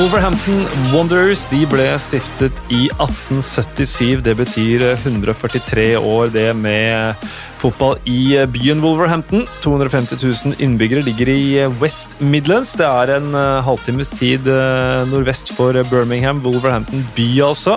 [0.00, 0.62] Wolverhampton
[0.94, 4.22] Wanderers de ble stiftet i 1877.
[4.24, 7.20] Det betyr 143 år, det med
[7.60, 9.44] fotball i byen Wolverhampton.
[9.60, 12.72] 250 000 innbyggere ligger i West Midlands.
[12.80, 16.40] Det er en uh, halvtimes tid uh, nordvest for Birmingham.
[16.46, 17.76] Wolverhampton by, altså.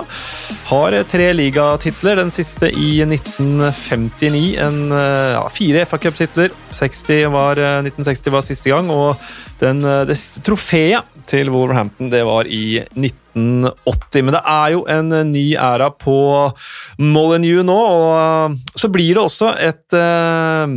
[0.70, 4.46] Har tre ligatitler, den siste i 1959.
[4.64, 6.56] En, ja, fire FA-cuptitler.
[6.72, 9.20] 1960 var siste gang, og
[9.60, 14.22] den, det trofeet til Wolverhampton det var i 1980.
[14.22, 16.18] Men det er jo en ny æra på
[17.00, 20.76] Molyneux nå, og så blir det også et eh,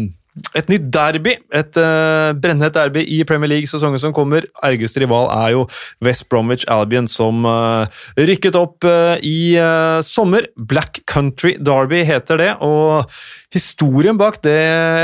[0.57, 4.45] et nytt derby, et uh, brennhett derby i Premier League sesongen som kommer.
[4.65, 5.65] Ergeste rival er jo
[6.05, 9.57] West Bromwich Albion, som uh, rykket opp uh, i
[10.05, 10.47] sommer.
[10.57, 13.09] Black Country Derby heter det, og
[13.53, 14.57] historien bak det,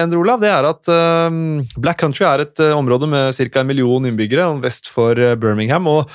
[0.03, 0.90] Endre Olav, det er at
[1.80, 3.62] Black Country er et område med ca.
[3.62, 5.88] en million innbyggere vest for Birmingham.
[5.88, 6.09] og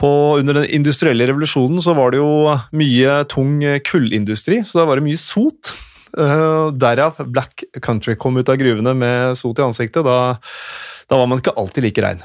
[0.00, 5.00] på, under den industrielle revolusjonen så var det jo mye tung kullindustri, så da var
[5.00, 5.74] det mye sot.
[6.16, 10.02] Uh, derav Black Country kom ut av gruvene med sot i ansiktet.
[10.06, 10.36] Da,
[11.10, 12.24] da var man ikke alltid like rein.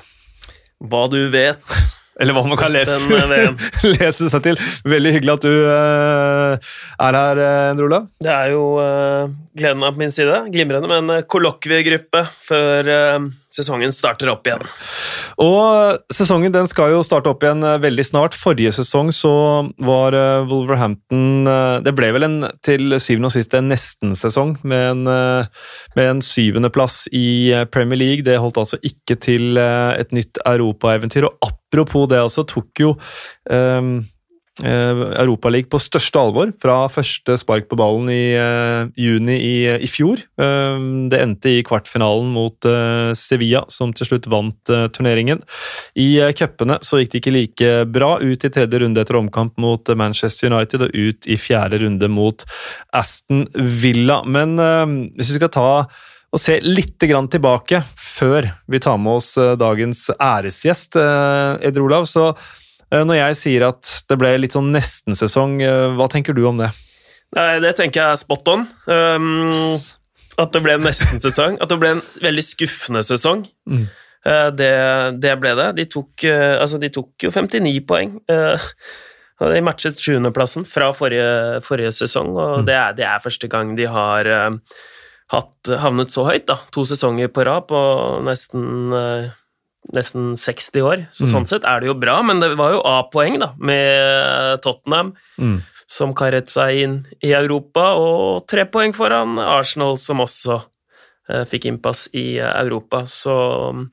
[0.83, 1.77] Hva du vet.
[2.21, 2.95] Eller hva man kan lese,
[3.97, 4.59] lese, seg til.
[4.87, 8.05] Veldig hyggelig at du uh, er her, eh, Endre Olav.
[8.23, 10.45] Det er jo uh, gleden av min side.
[10.53, 14.63] Glimrende med en kollokviegruppe før uh, sesongen starter opp igjen.
[15.41, 18.37] Og Sesongen den skal jo starte opp igjen eh, veldig snart.
[18.37, 19.33] Forrige sesong så
[19.85, 24.85] var eh, Wolverhampton eh, Det ble vel en, til syvende og sist en nesten-sesong med
[24.93, 25.03] en,
[25.95, 27.27] med en syvendeplass i
[27.73, 28.25] Premier League.
[28.27, 31.29] Det holdt altså ikke til et nytt europaeventyr.
[31.29, 32.95] Og apropos det også, tok jo
[33.51, 34.14] um, Eh,
[34.63, 40.21] Europaligaen på største alvor fra første spark på ballen i uh, juni i, i fjor.
[40.39, 40.79] Uh,
[41.11, 45.43] det endte i kvartfinalen mot uh, Sevilla, som til slutt vant turneringen.
[45.99, 46.07] I
[46.39, 48.15] cupene så gikk det ikke like bra.
[48.23, 52.47] Ut i tredje runde etter omkamp mot Manchester United og ut i fjerde runde mot
[52.95, 54.21] Aston Villa.
[54.23, 54.55] Men
[55.15, 55.69] hvis vi skal ta
[56.35, 62.64] og se litt tilbake før vi tar med oss dagens æresgjest, Eder Olav, så Eh,
[63.03, 66.71] når jeg sier at det ble litt sånn nesten-sesong, eh, hva tenker du om det?
[67.35, 68.65] Nei, Det tenker jeg er spot on.
[68.87, 69.51] Um,
[70.39, 71.59] at det ble nesten-sesong.
[71.63, 73.45] At det ble en veldig skuffende sesong.
[73.67, 73.87] Mm.
[74.25, 74.71] Uh, det,
[75.23, 75.69] det, ble det.
[75.79, 78.17] De tok, uh, altså, de tok jo 59 poeng.
[78.31, 78.69] Uh,
[79.41, 82.67] de matchet sjuendeplassen fra forrige, forrige, sesong, og mm.
[82.69, 84.29] det, er, det, er, første gang de har
[85.33, 86.45] hatt, havnet så høyt.
[86.47, 86.61] da.
[86.71, 87.81] To sesonger på rad på
[88.23, 88.93] nesten
[89.93, 91.31] nesten 60 år, så mm.
[91.31, 95.57] sånn sett er det jo bra, men det var jo A-poeng da, med Tottenham, mm.
[95.91, 100.57] som karret seg inn i Europa, og tre poeng foran Arsenal, som også
[101.29, 103.03] eh, fikk innpass i eh, Europa.
[103.09, 103.35] Så
[103.75, 103.85] mm,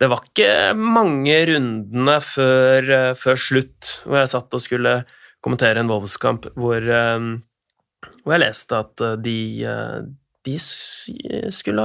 [0.00, 5.00] det var ikke mange rundene før, eh, før, slutt hvor jeg satt og skulle
[5.44, 9.98] kommentere en Wolves-kamp hvor, eh, hvor, jeg leste at eh, de eh,
[10.46, 10.54] de
[11.50, 11.84] skulle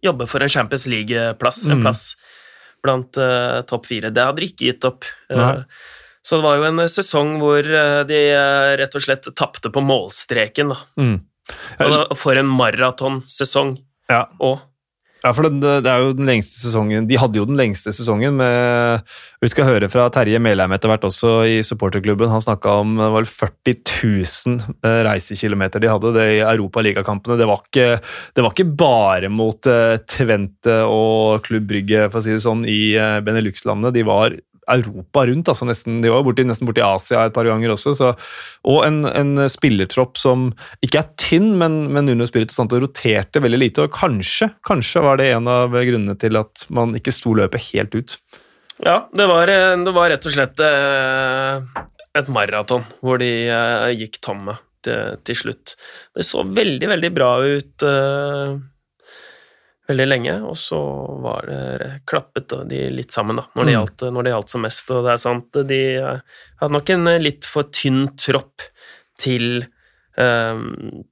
[0.00, 1.82] jobbe for en Champions League-plass, en mm.
[1.84, 2.14] plass
[2.84, 4.12] blant uh, topp fire.
[4.14, 5.08] Det hadde de ikke gitt opp.
[5.32, 5.64] Uh,
[6.24, 7.66] så det var jo en sesong hvor
[8.08, 8.20] de
[8.80, 10.78] rett og slett tapte på målstreken, da.
[10.96, 11.18] Mm.
[11.76, 11.90] Jeg...
[11.98, 13.82] og for en maratonsesong òg.
[14.08, 14.54] Ja.
[15.24, 18.36] Ja, for det, det, er jo den lengste sesongen De hadde jo den lengste sesongen
[18.36, 22.28] med Vi skal høre fra Terje Melheim etter hvert også i supporterklubben.
[22.28, 23.74] Han snakka om det var 40
[24.04, 27.38] 000 eh, reisekilometer de hadde det i Europa-ligakampene.
[27.40, 27.48] Det,
[28.36, 32.64] det, var ikke bare mot uh, Tvente og Klubb Brygge, for å si det sånn,
[32.68, 33.92] i uh, Benelux-landene.
[33.94, 34.36] De var
[34.70, 35.48] Europa rundt.
[35.48, 37.94] altså nesten, De var borti, nesten borti Asia et par ganger også.
[37.98, 38.12] Så,
[38.70, 40.50] og en, en, spillertropp som
[40.84, 43.86] ikke er tynn, men, men under og Santo roterte veldig lite.
[43.86, 47.94] og kanskje, kanskje var det en av grunnene til at man ikke sto løpet helt
[47.94, 48.18] ut.
[48.82, 51.82] Ja, det var, det var rett og slett eh,
[52.18, 55.76] et maraton hvor de eh, gikk tomme til, til, slutt.
[56.14, 57.84] Det så veldig, veldig bra ut.
[59.84, 60.78] Eh, veldig lenge, og så
[61.22, 63.76] var det klappet de litt sammen da, når det, mm.
[63.76, 64.90] gjaldt, når det gjaldt som mest.
[64.90, 68.64] Og det er sant, de eh, hadde nok en litt for tynn tropp
[69.20, 69.66] til
[70.18, 71.04] um,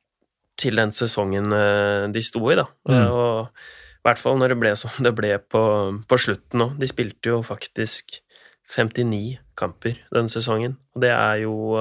[0.59, 2.67] til den sesongen eh, de sto i, da.
[2.89, 3.07] Mm.
[3.11, 3.63] Og
[4.03, 5.63] i hvert fall når det ble som det ble på,
[6.09, 6.77] på slutten òg.
[6.81, 8.19] De spilte jo faktisk
[8.73, 11.77] 59 kamper den sesongen, og det er jo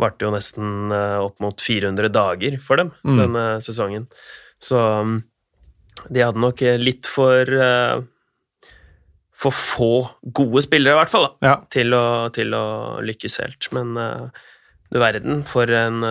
[0.00, 3.18] Varte jo nesten opp mot 400 dager for dem mm.
[3.20, 4.08] denne sesongen.
[4.58, 5.20] Så um,
[6.10, 8.02] de hadde nok eh, litt for uh,
[9.34, 9.92] For få
[10.22, 11.54] gode spillere, i hvert fall, da, ja.
[11.72, 12.66] til, å, til, å,
[13.04, 13.66] lykkes helt.
[13.76, 13.96] Men
[14.94, 16.06] du verden for en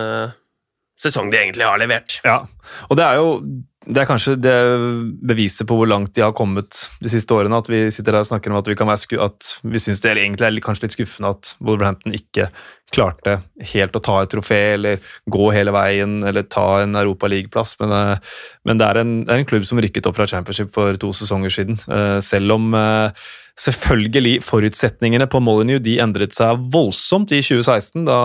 [1.00, 2.18] sesong de egentlig har levert.
[2.22, 2.42] Ja,
[2.86, 3.32] og det er jo
[3.84, 4.54] det er kanskje det
[5.28, 7.58] beviset på hvor langt de har kommet de siste årene.
[7.60, 9.02] At vi sitter her og snakker om at vi kan være
[9.82, 12.48] syns det egentlig er kanskje litt skuffende at Wolverhampton ikke
[12.94, 13.38] klarte
[13.74, 17.76] helt å ta et trofé eller gå hele veien eller ta en Europa League-plass.
[17.82, 18.34] Men, eh,
[18.64, 21.12] men det, er en, det, er en, klubb som rykket opp fra Championship for to
[21.16, 21.80] sesonger siden.
[21.84, 22.70] Eh, selv om
[23.54, 28.16] Selvfølgelig, forutsetningene på Molyneux de endret seg voldsomt i 2016, da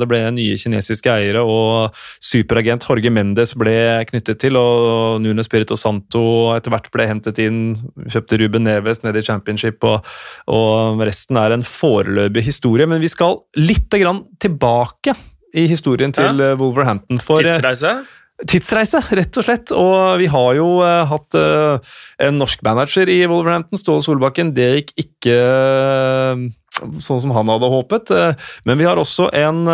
[0.00, 3.76] det ble nye kinesiske eiere og superagent Jorge Mendes ble
[4.08, 6.22] knyttet til, og Nuno Spirito Santo
[6.54, 7.60] etter hvert ble hentet inn,
[8.08, 10.08] kjøpte Ruben Neves ned i championship, og,
[10.48, 12.88] og resten er en foreløpig historie.
[12.88, 15.12] Men vi skal litt tilbake
[15.52, 16.54] i historien til ja.
[16.56, 17.20] Wolverhampton.
[17.20, 17.98] For, Tidsreise?
[18.46, 19.72] Tidsreise, rett og slett.
[19.74, 24.52] Og vi har jo uh, hatt uh, en norsk manager i Wolverhampton, Ståle Solbakken.
[24.54, 26.44] Det gikk ikke uh,
[27.02, 28.12] sånn som han hadde håpet.
[28.68, 29.64] men vi har også en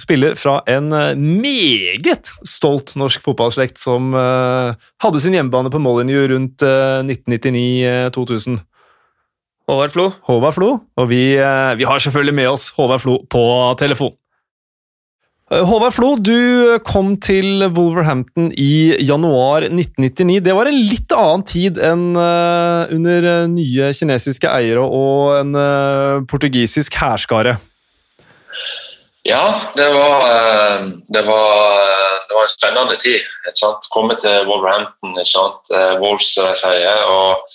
[0.00, 0.88] spiller fra en
[1.20, 8.56] meget stolt norsk fotballslekt som hadde sin hjemmebane på Molyneux rundt 1999-2000.
[9.68, 10.08] Håvard Flo.
[10.30, 10.70] Håvard Flo.
[10.96, 13.44] Og vi, vi har selvfølgelig med oss Håvard Flo på
[13.76, 14.16] telefon.
[15.46, 20.40] Eh, Håvard Flo, du kom til Wolverhampton i januar 1999.
[20.42, 25.54] Det var en litt annen tid enn uh, under nye kinesiske eiere og en
[26.26, 27.54] portugisisk hærskare.
[29.26, 29.44] Ja,
[29.74, 30.26] det var,
[31.14, 31.54] det var,
[32.26, 33.22] det var en spennende tid.
[33.90, 35.18] Komme til Wolverhampton,
[36.02, 37.06] Wolves-seier.
[37.06, 37.46] og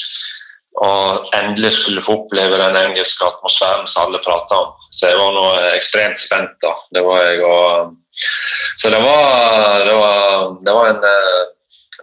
[0.80, 4.70] og endelig skulle få oppleve den engelske atmosfæren som alle prater om.
[4.92, 6.58] Så jeg var nå ekstremt spent.
[6.64, 6.76] da.
[6.92, 7.98] Det var jeg og
[8.78, 11.06] Så det var, det var, det var en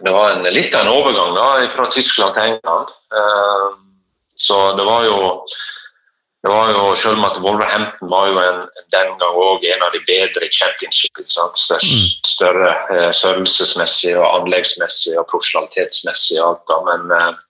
[0.01, 2.93] det var en, litt av en overgang da, fra Tyskland til England.
[3.11, 3.75] Uh,
[4.39, 5.19] så det var jo
[6.39, 8.61] det var jo, Selv om at Wolverhampton var jo en,
[8.93, 11.19] den gang òg en av de bedre i championship.
[11.27, 16.39] Størst, Større uh, størrelsesmessig og anleggsmessig og profesjonalitetsmessig.
[16.39, 17.43] og alt da, Men uh,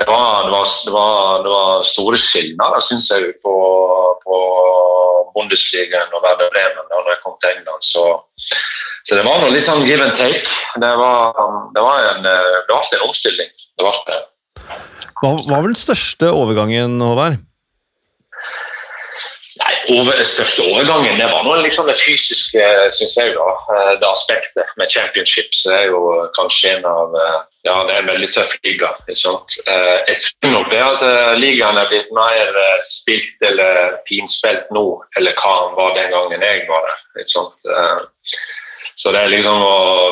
[0.00, 3.54] det var, det, var, det, var, det var, store skillnader, syns jeg, på,
[4.26, 4.38] på
[5.36, 7.86] Bundesligaen og Werder Bremen da jeg kom til England.
[7.86, 8.04] Så,
[9.06, 10.42] så det var noe litt sånn give and take.
[10.82, 11.42] Det var,
[11.76, 13.52] det var en, det var en omstilling.
[13.76, 14.22] Det var det.
[15.16, 17.38] Hva var den største overgangen, Håvard?
[19.90, 23.34] Over, største overgangen det var noe liksom det fysiske, syns jeg.
[23.36, 26.00] da, eh, Det aspektet med championships er jo
[26.36, 28.92] kanskje en av eh, Ja, det er en veldig tøff liga.
[29.08, 29.56] ikke sant?
[29.66, 32.52] Eh, jeg tror nok det at ligaen er blitt mer
[32.86, 34.86] spilt eller pinspilt nå
[35.16, 37.02] eller hva den var den gangen jeg var der.
[37.22, 37.68] ikke sant?
[38.94, 39.58] Så det er liksom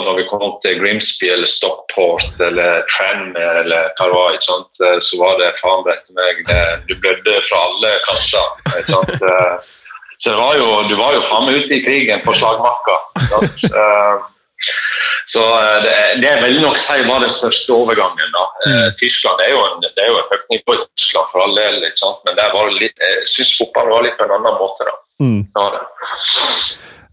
[0.05, 4.85] Når vi kom til Grimsby eller Stockport eller Tranmere eller hva det var, sant?
[5.07, 9.65] så var det faen brette meg det, Du blødde fra alle kanter.
[10.25, 12.95] Så det var jo, du var jo framme ute i krigen på slagmarka.
[15.27, 15.43] Så
[15.83, 18.31] det, det veldig nok si var den største overgangen.
[18.33, 18.45] da.
[18.67, 18.95] Mm.
[19.01, 21.81] Tyskland er jo, en, det er jo et høyt Tyskland for all del,
[22.25, 24.89] men der var litt, jeg syns fotballen var litt på en annen måte.
[24.89, 24.97] da.
[25.25, 25.41] Mm.
[25.55, 25.67] Ja,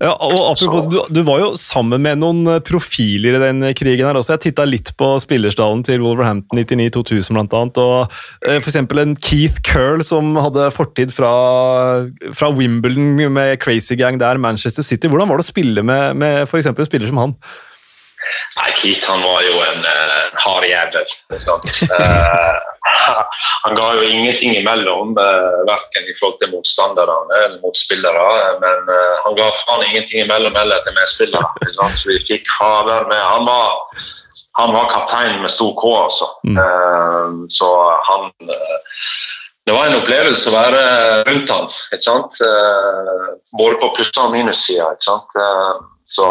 [0.01, 4.07] ja, og apropos, du, du, var jo sammen med noen eh, profiler i den krigen
[4.07, 4.33] her også.
[4.33, 7.77] Jeg titta litt på spillerstallen til Wolverhampton 99-2000 blant annet.
[7.77, 8.63] Og F.eks.
[8.63, 11.31] for eksempel en Keith Curl som hadde fortid fra,
[12.33, 15.11] fra Wimbledon med Crazy Gang der, Manchester City.
[15.11, 16.71] Hvordan var det å spille med, med f.eks.
[16.73, 17.37] en spiller som han?
[18.57, 21.17] Nei, Keith han var jo en, eh, en hard jævel.
[21.93, 22.70] uh,
[23.63, 28.25] han ga jo ingenting imellom, uh, verken i forhold til motstanderne eller motspillere.
[28.63, 31.69] Men uh, han ga faen ingenting imellom heller til medspillerne.
[31.97, 34.01] Så vi fikk fader med Han var,
[34.59, 36.31] han var kaptein med stor K, altså.
[36.47, 37.45] Mm.
[37.49, 37.69] Så
[38.09, 38.31] han
[39.69, 40.79] det var en opplevelse å være
[41.27, 42.39] rundt han, ikke sant?
[43.59, 44.89] både på pluss- og minussida.
[46.09, 46.25] Så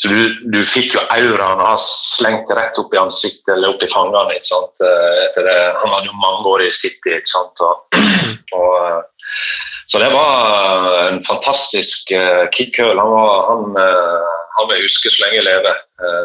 [0.00, 3.88] så du, du fikk jo auraen hans slengt rett opp i ansiktet eller opp i
[3.90, 4.32] fangene.
[4.32, 4.72] ikke sant?
[4.80, 5.56] Eh, etter det.
[5.82, 7.18] Han hadde jo mange år i City.
[7.18, 7.60] ikke sant?
[7.60, 7.98] Og,
[8.56, 9.42] og, eh,
[9.90, 12.94] så det var en fantastisk uh, kickhøl.
[13.02, 13.14] Han,
[13.48, 15.80] han, uh, han vil huske så lenge jeg lever.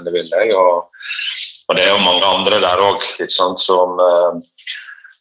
[0.06, 0.52] Det vil jeg.
[0.54, 1.02] Og,
[1.66, 3.04] og, det er jo mange andre der òg
[3.34, 3.98] som, som,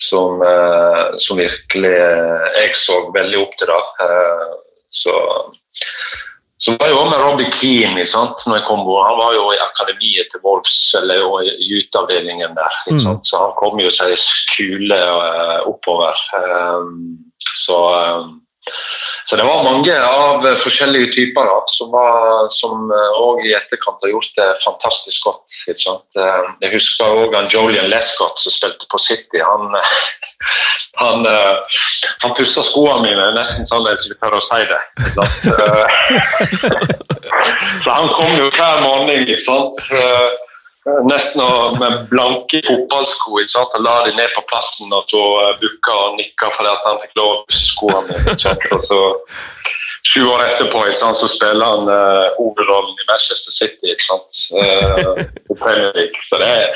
[0.04, 3.73] som, virkelig jeg så veldig opp til.
[3.73, 3.80] da.
[4.92, 5.16] så
[6.64, 8.87] så var jeg også med Robbie Keane sant, når jeg kom.
[8.88, 12.78] Han var jo i akademiet til Wolfs, eller jo i uteavdelingen der.
[12.88, 13.02] Mm.
[13.21, 14.14] Så han kom jo seg
[14.54, 16.16] kule uh, oppover.
[16.40, 17.18] Um,
[17.66, 17.76] så
[18.16, 18.33] um,
[19.25, 24.33] så det var mange av forskjellige typer da, som òg eh, i etterkant har gjort
[24.37, 25.44] det fantastisk godt.
[25.68, 29.40] Eh, jeg husker òg Jolian Lescott som spilte på City.
[29.40, 29.73] Han,
[31.02, 31.80] han, eh,
[32.25, 34.83] han pussa skoene mine nesten sånn at jeg ikke tør å si det.
[37.85, 39.11] Så han kom jo hver morgen.
[39.25, 39.80] ikke sant?
[40.84, 41.40] Nesten
[41.80, 43.38] med blanke fotballsko.
[43.40, 43.76] ikke sant?
[43.80, 47.14] La de ned på plassen og så uh, bukka og nikka fordi at han fikk
[47.20, 48.18] lov å pusse skoene.
[48.76, 49.04] Og så
[50.04, 53.88] Sju år etterpå ikke sant, så spiller han uh, hovedrollen i Manchester City.
[53.94, 54.42] ikke sant?
[54.52, 55.24] Uh,
[55.62, 56.20] Premier League.
[56.28, 56.68] Så det er,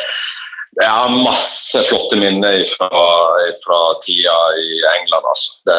[0.79, 5.29] jeg har masse flotte minner fra tida i England.
[5.29, 5.59] altså.
[5.69, 5.79] Det,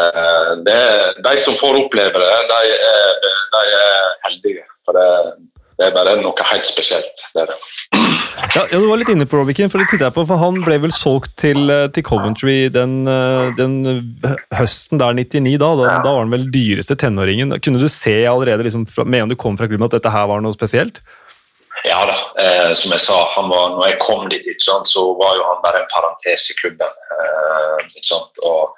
[0.69, 0.79] det,
[1.25, 4.65] de som får oppleve det, de er, de er heldige.
[4.85, 5.09] For det,
[5.79, 7.27] det er bare noe helt spesielt.
[7.33, 7.59] Det er det.
[8.55, 10.79] Ja, ja, Du var litt inne på Robikin, for det jeg på, for han ble
[10.85, 13.79] vel solgt til, eh, til Coventry den, eh, den,
[14.55, 15.57] høsten der 99.
[15.61, 17.55] Da, da, da, var han vel dyreste tenåringen.
[17.61, 20.41] Kunne du se allerede liksom, med en du kom fra klubben at dette her var
[20.41, 21.01] noe spesielt?
[21.87, 25.63] Ja da, eh, som jeg sa, var, når jeg kom dit, så var jo han
[25.63, 27.01] bare en parentes i klubben.
[27.15, 27.87] Eh,
[28.43, 28.75] Og,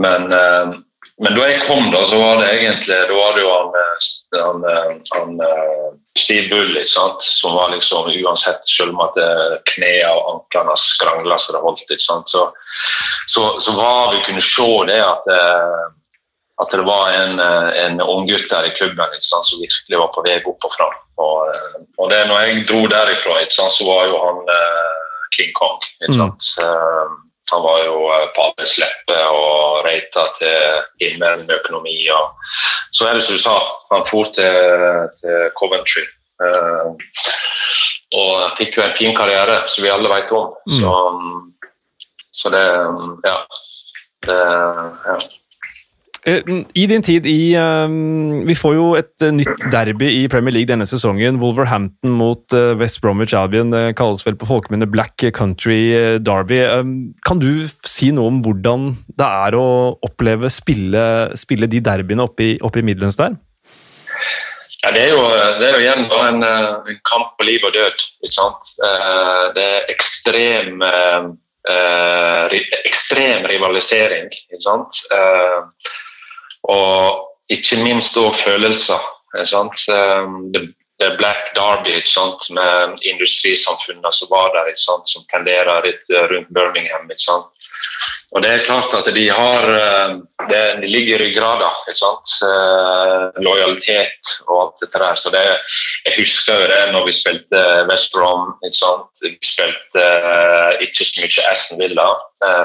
[0.00, 0.78] men eh,
[1.20, 4.04] men da jeg kom, da, så var det egentlig da var det jo han, eh,
[4.38, 9.16] han, eh, han eh, Bull som var liksom uansett, selv om at
[9.64, 12.20] knærne og anklene skrangla så det holdt, så,
[13.26, 15.30] så, så, var vi kunne se det at,
[16.62, 20.68] at det var en, en unggutt der i klubben som virkelig var på vei opp
[20.68, 20.98] og fram.
[21.16, 21.56] Og,
[21.96, 24.44] og det, når jeg dro derifra, sant, så var jo han
[25.34, 25.80] King Kong.
[26.02, 26.52] Ikke sant?
[26.60, 27.29] Mm.
[27.50, 31.96] Han var jo eh, på lepper og reita til himmelen med økonomi.
[32.14, 32.30] Og
[32.96, 33.56] så er det som du sa,
[33.90, 36.06] han for til, til Coventry.
[36.40, 36.96] Uh,
[38.16, 40.54] og fikk jo en fin karriere, som vi alle vet om.
[40.70, 40.78] Mm.
[40.80, 40.94] Så,
[42.42, 42.64] så, det
[43.28, 43.36] Ja.
[44.20, 44.40] Det,
[45.06, 45.18] ja.
[46.28, 46.42] Eh,
[46.74, 50.68] I din tid i um, Vi får jo et uh, nytt derby i Premier League
[50.68, 51.38] denne sesongen.
[51.40, 53.72] Wolverhampton mot uh, West Bromwich Albion.
[53.96, 55.80] Kalles vel på folkemunne Black Country
[56.20, 56.60] Derby.
[56.68, 59.66] Um, kan du si noe om hvordan det er å
[60.04, 61.04] oppleve spille,
[61.40, 63.38] spille de derbyene oppe i, oppe i Midlands der?
[64.80, 65.24] Ja, det, er jo,
[65.60, 68.04] det er jo igjen en, en, kamp på liv og død.
[68.24, 68.70] ikke sant?
[69.56, 70.80] Det er ekstrem
[72.88, 74.30] ekstrem rivalisering.
[74.32, 75.02] ikke sant?
[76.68, 79.00] Og ikke minst òg følelser.
[79.34, 80.68] Ehm, det,
[81.00, 82.02] det Black Derby
[82.50, 87.10] med industrisamfunnet som var der, som tenderer eh, rundt Birmingham.
[88.30, 90.12] Og det er klart at de har eh,
[90.50, 91.70] det, de ligger i ryggrada.
[91.88, 95.14] Eh, lojalitet og alt dette der.
[95.14, 95.42] Så det,
[96.04, 98.54] jeg husker jo det når vi spilte West Brom.
[98.62, 100.06] Vi spilte
[100.84, 102.08] ikke så mye Aston Villa,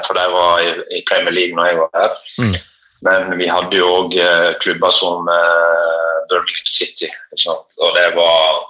[0.06, 2.24] for de var i, Premier League når jeg var her.
[2.38, 2.56] Mm.
[3.04, 7.10] Men vi hadde jo òg eh, klubber som uh, Birmingham City.
[7.46, 8.62] Og det var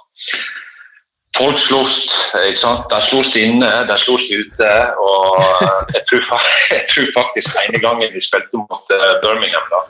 [1.37, 2.07] Folk sloss.
[2.33, 2.87] ikke sant?
[2.89, 4.69] De sloss inne, de sloss ute.
[4.97, 5.35] Og
[5.93, 6.23] jeg tror,
[6.73, 9.83] jeg tror, faktisk ene gangen vi spilte mot Birmingham, da,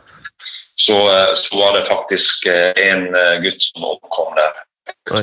[0.75, 0.97] så,
[1.39, 3.07] så var det faktisk en
[3.45, 4.59] gutt som omkom der.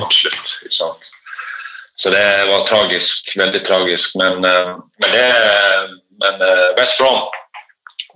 [0.09, 1.11] Slutt, ikke sant?
[1.93, 3.35] Så det var tragisk.
[3.37, 4.17] Veldig tragisk.
[4.17, 5.29] Men, men, det,
[6.25, 6.41] men
[6.79, 7.21] West Brom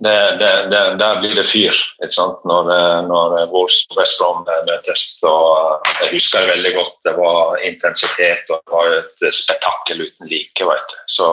[0.00, 2.38] det, det, det, der blir det fyr ikke sant?
[2.48, 2.70] når,
[3.08, 5.02] når Wolfs og Westrom møtes.
[5.28, 6.94] Og jeg husker det veldig godt.
[7.04, 10.70] Det var intensitet og det var et spetakkel uten like.
[10.70, 10.96] Vet du.
[11.18, 11.28] Så,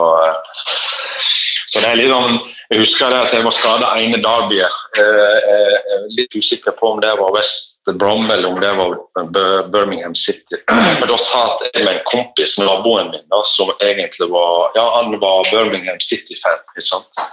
[1.68, 4.80] så det er litt sånn Jeg husker det at jeg var skada ene derbyet.
[4.98, 10.14] Jeg er litt usikker på om det var West Brom eller om det var Birmingham
[10.14, 10.60] City.
[11.00, 15.14] Men da satt jeg med en kompis, naboen min, da, som egentlig var ja, han
[15.20, 16.60] var Birmingham City-fan.
[16.74, 17.26] ikke sant?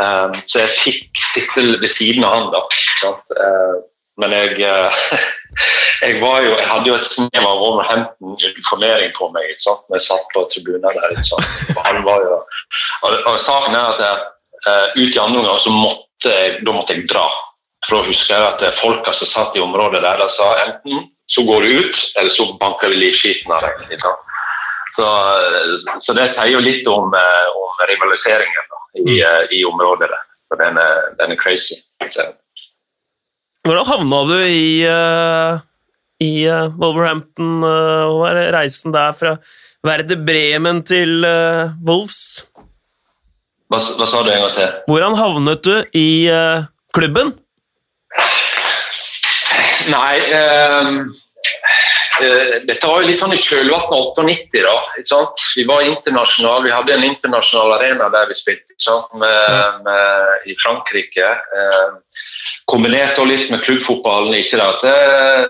[0.00, 2.52] Um, så jeg fikk sitte ved siden av han.
[2.54, 2.62] da.
[3.36, 3.80] Uh,
[4.20, 5.02] men jeg, uh,
[6.06, 9.86] jeg, var jo, jeg hadde jo et snev av Wolverhampton-uniformering på meg ikke sant?
[9.88, 11.16] når jeg satt på tribunen der.
[11.16, 11.76] ikke sant?
[11.76, 12.38] Og han var jo,
[13.02, 14.28] og, og saken er at jeg,
[14.68, 17.26] uh, ut i andre omgang så måtte jeg, da måtte jeg dra.
[17.82, 21.62] For å huske at folka som satt i området der, de sa enten så går
[21.62, 23.96] du ut, eller så banker vi livskiten av deg.
[24.92, 25.06] Så,
[26.04, 28.66] så, det sier jo litt om, om rivaliseringen
[29.00, 29.14] i, mm.
[29.16, 30.10] eh, i området.
[30.52, 31.78] For den er, den er crazy.
[32.12, 32.26] Så.
[33.64, 35.62] Hvordan havna du i, uh,
[36.20, 36.32] i
[36.76, 37.62] Wolverhampton?
[37.64, 39.36] Hva er reisen der fra
[39.86, 41.24] Verde Bremen til
[41.86, 42.42] Wolves?
[43.72, 44.74] Hva, hva, sa du en gang til?
[44.90, 46.10] Hvordan havnet du i
[46.92, 47.32] klubben?
[49.92, 51.04] Nei um
[52.20, 54.60] Eh, dette var jo litt sånn i kjølvannet av 98.
[54.62, 55.44] da, ikke sant?
[55.56, 59.14] Vi var internasjonale, vi hadde en internasjonal arena der vi spilte ikke sant?
[59.22, 61.30] Med, med, i Frankrike.
[61.32, 62.28] Eh,
[62.68, 64.36] kombinert litt med klubbfotballen.
[64.36, 64.92] ikke det,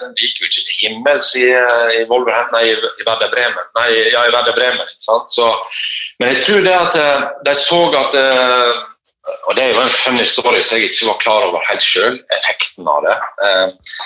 [0.04, 2.07] det, gikk jo ikke til himmels i, i
[2.54, 3.69] nei, i Werder Bremen.
[3.81, 5.35] Nei, ja, i Bremen, ikke sant?
[5.35, 5.50] Så,
[6.23, 8.19] men jeg tror det at eh, de så at
[9.23, 12.19] og det er jo en funny story som jeg ikke var klar over helt sjøl,
[12.35, 13.17] effekten av det.
[13.43, 13.99] Uh,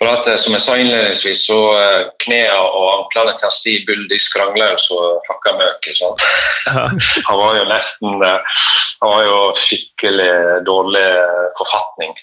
[0.00, 4.18] for at, Som jeg sa innledningsvis, så uh, knærne og anklene til Stig Bull de
[4.20, 5.90] skrangla jo så hakka møkk.
[7.28, 10.32] han var jo nesten Han var jo skikkelig
[10.66, 11.06] dårlig
[11.58, 12.16] forfatning.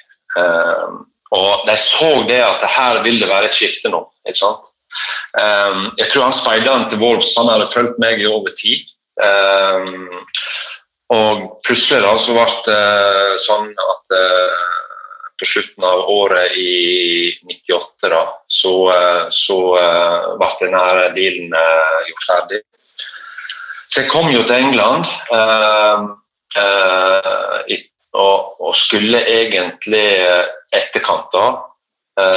[1.37, 4.01] og de så det at her vil det være et skifte nå.
[4.25, 4.65] ikke sant?
[5.99, 8.89] Jeg tror han speideren til Wolves han hadde fulgt meg i over tid.
[11.11, 14.67] Og plutselig da så ble det sånn at uh,
[15.41, 19.57] på slutten av året i 98 da, så, uh, så
[20.39, 20.83] ble denne
[21.17, 21.55] dealen
[22.09, 22.61] gjort ferdig.
[23.91, 25.09] Så jeg kom jo til England
[28.15, 30.05] og, skulle egentlig
[30.71, 31.47] etterkant da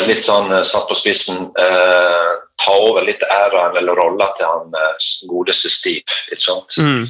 [0.08, 1.46] litt sånn satt på spissen
[2.62, 6.04] ta over litt æra eller rolla til han eh, godeste Steve.
[6.30, 6.78] ikke sant?
[6.78, 7.04] Mm.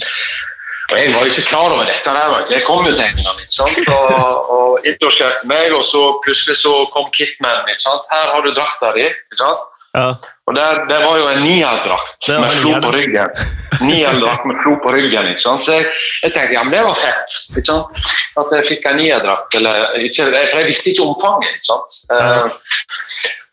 [0.93, 2.11] Og Jeg var ikke klar over dette.
[2.19, 3.89] der, Jeg kom jo til England ikke sant?
[3.89, 7.69] og, og innlosjerte meg, og så plutselig så kom Kitman.
[7.73, 8.05] ikke sant?
[8.13, 9.07] Her har du drakta di.
[9.09, 9.71] ikke sant?
[9.95, 10.09] Ja.
[10.47, 13.31] Og der, der, var jo en Nia-drakt med flo på ryggen.
[13.81, 15.29] Nia-drakt med flo på ryggen.
[15.33, 15.65] ikke sant?
[15.65, 15.87] Så jeg,
[16.23, 17.37] jeg, tenkte ja, men det var fett.
[17.57, 18.11] ikke sant?
[18.43, 19.57] At jeg fikk en Nia-drakt.
[19.57, 21.57] For jeg visste ikke omfanget.
[21.57, 22.01] ikke sant?
[22.11, 22.21] Ja.
[22.45, 22.75] Uh,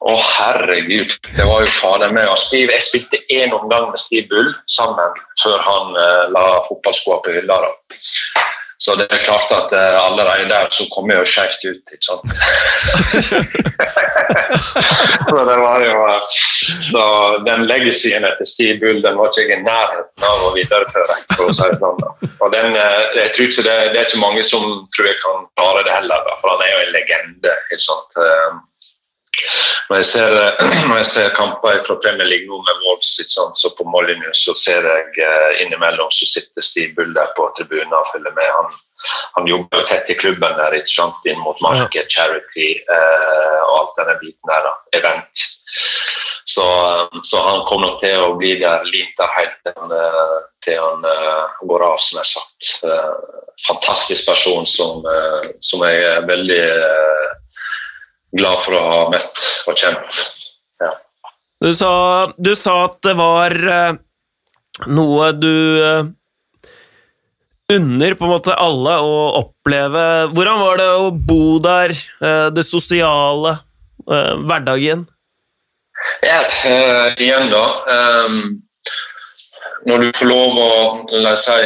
[0.01, 1.13] å, herregud.
[1.35, 2.29] Det var jo fader meg.
[2.55, 7.59] Jeg spilte én omgang med Steve Bull sammen før han uh, la fotballskoene på hylla.
[8.81, 12.07] Så det er klart at uh, allerede der så kom jeg jo skjevt ut, ikke
[12.07, 12.33] sant.
[15.29, 16.41] så det var jo uh,
[16.87, 17.03] Så
[17.45, 21.19] den legacyen etter Steve Bull den var ikke jeg i nærheten av å videreføre.
[21.35, 22.01] for å si det sånn.
[22.41, 24.65] Og den, jeg tror ikke det, det, er ikke mange som
[24.97, 27.57] tror jeg kan klare det heller, da, for han er jo en legende.
[27.69, 28.21] ikke sant.
[29.89, 30.33] Når jeg ser,
[30.87, 34.87] når jeg ser kamper fra Premier League nå med Wolves, så på Molyneux så ser
[34.87, 38.49] jeg uh, innimellom så sitter Steve Bull der på tribunen og følger med.
[38.57, 38.77] Han,
[39.37, 41.27] han jobber tett i klubben der, ikke sant?
[41.27, 44.67] inn mot marked, charity eh, og alt denne biten der.
[44.67, 44.99] Da.
[44.99, 45.45] Event.
[46.51, 46.65] Så,
[47.11, 50.39] um, så, han kommer nok til å bli der limt der helt til han, uh,
[50.65, 51.07] til han
[51.67, 52.73] går av, som jeg har sagt.
[53.61, 55.03] fantastisk person som,
[55.61, 56.61] som jeg er veldig
[58.37, 60.21] glad for å ha møtt og kjent.
[60.81, 60.93] Ja.
[61.61, 61.91] Du, sa,
[62.37, 63.93] du, sa, at det var uh,
[64.89, 66.09] noe du uh,
[67.71, 70.05] unner på en måte alle å oppleve.
[70.33, 71.95] Hvordan var det å bo der?
[72.23, 73.59] Uh, det sosiale?
[74.01, 75.03] hverdagen?
[76.25, 76.39] Ja,
[77.13, 77.61] igjen, da.
[78.25, 78.39] Um,
[79.85, 80.71] når du får lov å
[81.21, 81.59] La oss si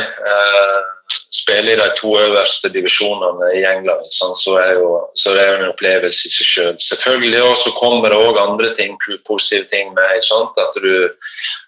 [1.11, 5.51] spille i de to øverste divisjonene i England, sånn, så, er jo, så det er
[5.51, 6.79] jo en opplevelse i seg selv.
[6.81, 8.95] Selvfølgelig også kommer det òg andre ting,
[9.27, 10.23] positive ting med.
[10.25, 11.11] Sånt, at du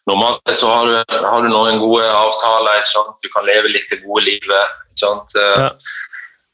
[0.08, 2.86] Normalt så har du, har du noen gode avtaler.
[2.88, 4.76] sånt, Du kan leve litt det gode livet.
[4.96, 5.72] Sånt, Ja.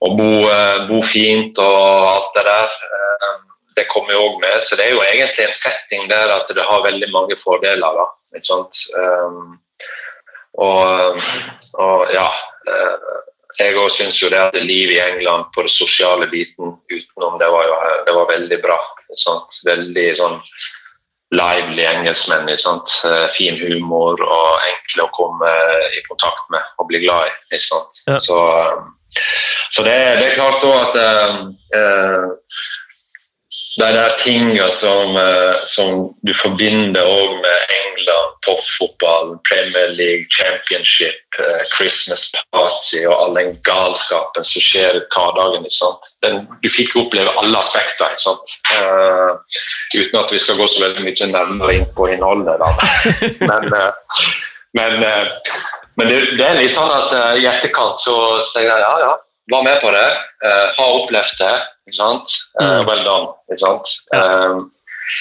[0.03, 2.73] Og bo, eh, bo, fint og alt det der.
[2.97, 3.35] Eh,
[3.77, 4.57] det kommer jo òg med.
[4.63, 8.01] Så det er jo egentlig en setting der at det har veldig mange fordeler.
[8.01, 8.81] Da, ikke sant?
[10.59, 11.21] Og,
[11.81, 12.41] og ja eh,
[13.59, 17.49] Jeg òg syns jo det at livet i England på det sosiale biten utenom, det
[17.53, 17.75] var jo
[18.07, 18.79] det var veldig bra.
[19.67, 20.39] Veldig sånn
[21.33, 22.49] lively engelskmenn.
[22.57, 22.97] Sant?
[23.33, 25.53] fin humor og enkle å komme
[25.93, 27.33] i kontakt med og bli glad i.
[27.53, 28.19] Ja.
[28.21, 29.23] Så, eh,
[29.75, 32.31] så det, det, er klart òg at eh,
[33.73, 41.39] det er tingene som, eh, som, du forbinder òg med England, toppfotball, Premier League, Championship,
[41.41, 45.65] eh, Christmas party og all den galskapen som skjer i hverdagen.
[46.61, 48.13] du fikk oppleve alle aspekter.
[48.73, 49.41] Uh,
[49.95, 52.61] uten at vi skal gå så veldig mye nærmere inn på innholdet.
[53.49, 53.91] men, uh,
[54.77, 55.27] men, uh,
[55.97, 58.15] men det, det, er litt sånn at i etterkant så
[58.53, 59.13] sier jeg ja, ja
[59.51, 60.07] var med på det,
[60.77, 61.55] har opplevd det.
[61.87, 62.37] Ikke sant?
[62.59, 62.85] Mm.
[62.87, 63.27] well done.
[63.51, 63.93] ikke sant?
[64.15, 64.71] Um,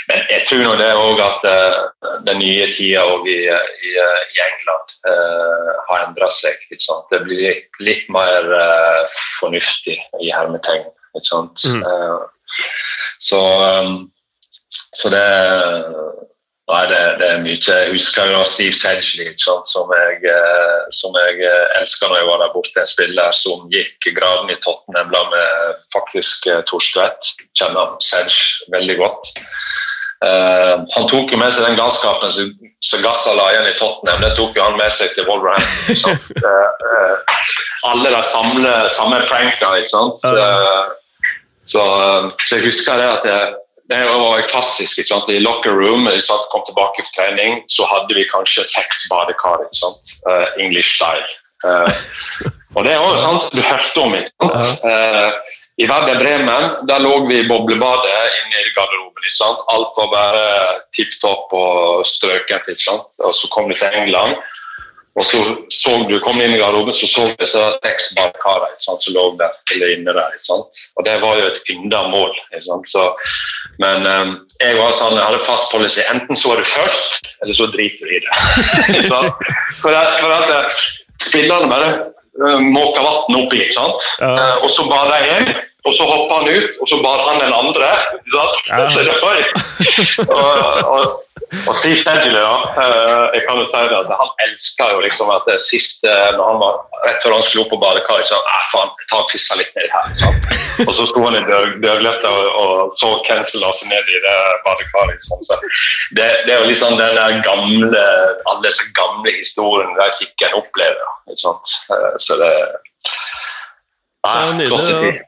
[0.09, 4.95] men jeg tror nå det òg at uh, den nye tida i, i, i, England
[5.11, 6.61] uh, har endra seg.
[6.71, 7.09] ikke sant?
[7.11, 8.47] Det blir litt, litt mer
[9.41, 10.87] fornuftig i hermetegn.
[11.17, 11.67] ikke sant?
[11.67, 11.83] Mm.
[13.21, 13.43] så,
[13.83, 13.99] um,
[14.71, 15.27] så det
[16.73, 17.57] Nei, det, det, er mye.
[17.61, 22.41] Jeg husker jo Steve Sedgley, som jeg, eh, som jeg eh, elska når jeg var
[22.41, 22.81] der borte.
[22.81, 27.35] En spiller som gikk graden i Tottenham la med faktisk eh, Torstvedt.
[27.59, 29.35] Kjenner Sedge veldig godt.
[30.23, 34.23] Uh, han tok jo med seg den galskapen som Gassa la igjen i Tottenham.
[34.23, 36.21] Det tok jo han med seg til Wolverhampton.
[36.47, 37.41] uh, uh,
[37.91, 40.23] alle de samle, samme pranker, ikke sant.
[41.67, 41.83] Så,
[42.47, 43.51] så, jeg husker det at jeg,
[43.93, 44.99] det var klassisk.
[44.99, 45.31] ikke sant?
[45.31, 49.67] I locker room, vi satt, kom tilbake for trening, så hadde vi kanskje seks badekar.
[49.69, 50.17] ikke sant?
[50.27, 51.29] Uh, English style.
[51.63, 51.89] Uh,
[52.75, 54.87] Og det er også sant, du hørte om, ikke sant.
[54.87, 59.25] Uh, I Werder Bremen der lå vi i boblebadet inne i garderoben.
[59.25, 59.63] ikke sant?
[59.73, 60.47] Alt var bare
[60.97, 62.69] tipp topp og strøkent.
[62.69, 63.09] ikke sant?
[63.25, 64.37] Og så kom vi til England.
[65.13, 69.01] Og så så du kom inn i garderoben, så så vi så seks barkarer som
[69.13, 70.37] lå der, eller inne der.
[70.37, 70.85] ikke sant?
[70.97, 72.33] Og det var jo et ynda mål.
[72.89, 73.05] Så,
[73.83, 76.01] men um, jeg var sånn, jeg hadde fast policy.
[76.13, 78.39] Enten så er du først, eller så driter du i det.
[79.13, 79.45] sant?
[79.83, 80.89] for, at, for at uh,
[81.21, 81.93] spillerne bare
[82.41, 84.09] uh, måker vann oppi, ikke sant?
[84.23, 84.33] Ja.
[84.33, 85.61] Uh, og så bader jeg.
[85.83, 87.91] Og så hoppa han ut, og så bar han den andre.
[88.35, 88.45] Ja.
[88.97, 89.03] Det
[90.29, 90.55] og,
[90.95, 91.23] og,
[91.69, 95.31] og Steve Stedgley, ja, eh, jeg kan jo si det, at han elska jo liksom
[95.35, 98.69] at det siste når han var rett før han skulle opp på badekaret, så han,
[98.73, 100.15] faen, ta og pissa litt ned her.
[100.23, 100.49] Sant?
[100.87, 104.23] Og så sto han i dør, dørgløtta og, og så Kensel la seg ned i
[104.25, 105.27] det badekaret.
[105.27, 105.59] Så
[106.17, 108.07] det, det er jo liksom den der gamle,
[108.53, 111.11] alle disse gamle historiene der kikken en oppleve.
[111.29, 111.77] Ikke sant?
[111.93, 112.55] Eh, Så det
[114.23, 114.99] Det er Nei, flotte ja.
[115.03, 115.21] tid.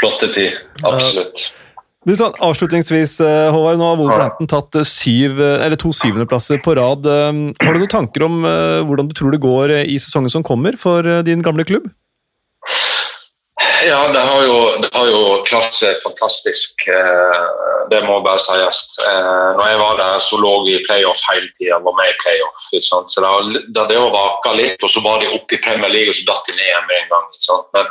[0.00, 1.50] Flotte tid, absolutt.
[2.06, 6.60] Du, sånn, avslutningsvis, eh, Håvard, nå har Wolverhampton tatt eh, syv, eh, eller to syvendeplasser
[6.62, 7.06] på rad.
[7.06, 11.02] Har du noen tanker om hvordan du tror det går i sesongen som kommer for
[11.26, 11.88] din gamle klubb?
[13.86, 16.86] Ja, det har, jo, det har jo klart seg fantastisk.
[17.90, 18.80] Det må bare sies.
[19.02, 21.80] Når jeg var der, så lå vi i playoff hele tida.
[21.82, 22.70] Var med i playoff.
[22.70, 26.14] Så det det det har vaka litt, og så var de oppe i Premier League,
[26.14, 27.28] og så datt de ned med en gang.
[27.34, 27.70] ikke sant?
[27.74, 27.90] Men,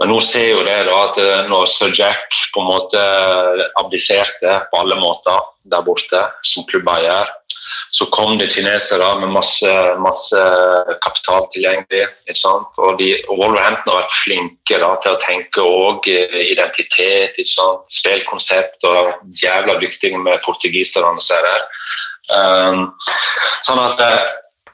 [0.00, 3.02] men nå ser jo det da at eh, når Sir Jack på en måte
[3.82, 7.28] abdiserte på alle måter der borte, som klubbeier,
[7.92, 9.70] så kom det kinesere med masse,
[10.02, 10.40] masse
[11.04, 12.06] kapital tilgjengelig.
[12.26, 12.72] ikke sant?
[12.78, 17.86] Og, de, Wolverhampton har vært flinke da, til å tenke òg identitet, ikke sant?
[17.92, 21.20] spillkonsept, og jævla dyktige med portugiserne.
[21.22, 21.66] ser jeg.
[22.30, 22.84] Um,
[23.66, 24.18] sånn at eh,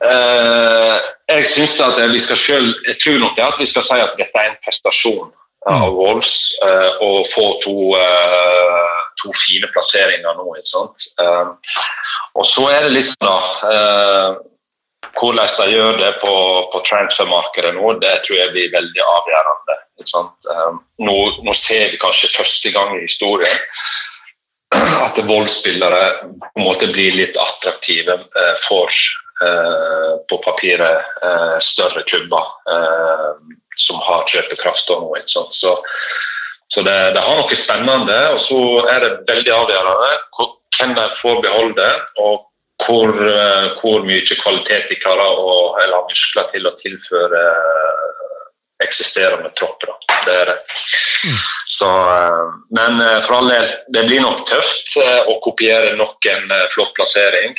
[0.03, 4.17] jeg synes at vi skal selv, jeg tror nok det at vi skal si at
[4.19, 5.31] dette er en prestasjon
[5.67, 6.33] av Wolves
[6.63, 10.47] eh, å få to, eh, to fine plasseringer nå.
[10.55, 11.09] ikke sant?
[12.37, 14.45] Og så er det litt sånn da eh,
[15.17, 16.33] Hvordan de gjør det på,
[16.73, 19.77] på transfermarkedet nå, det tror jeg blir veldig avgjørende.
[19.97, 20.49] ikke sant?
[21.01, 21.15] Nå,
[21.47, 23.63] nå ser vi kanskje første gang i historien
[24.77, 29.26] at voldsspillere på en måte blir litt attraktive eh, for eh,
[30.29, 33.31] på papiret eh, større klubber eh,
[33.77, 35.23] som har kjøpekraft og noe.
[35.29, 40.13] Så, så det, det har noe spennende, og så er det veldig avgjørende
[40.77, 41.89] hvem de får beholde,
[42.21, 42.47] og
[42.85, 48.47] hvor, eh, hvor mye kvalitet de klarer å eller muskler til å tilføre eh,
[48.85, 49.93] eksisterende tropper.
[49.93, 50.19] da.
[50.27, 50.57] Det er det.
[51.79, 52.43] Så, eh,
[52.77, 56.67] men eh, for all del, det blir nok tøft eh, å kopiere nok en eh,
[56.75, 57.57] flott plassering.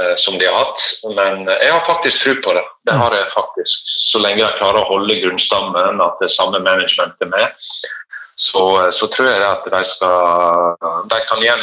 [0.00, 0.86] Eh, som de har hatt.
[1.16, 2.64] Men eh, jeg har faktisk tro på det.
[2.88, 3.90] Det har jeg faktisk.
[4.10, 7.66] Så lenge de klarer å holde grunnstammen, at det er samme management er med,
[8.34, 10.78] så, eh, så tror jeg at de skal
[11.10, 11.60] De kan igjen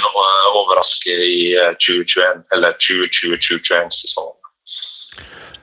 [0.55, 4.37] overraske i eh, 2021, eller 2020-2021-sesongen.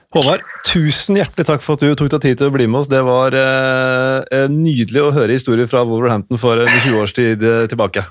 [0.09, 2.89] Håvard, tusen hjertelig takk for at du tok deg tid til å bli med oss.
[2.89, 8.05] Det var eh, nydelig å høre historier fra Wolverhampton for en 20 års tid tilbake.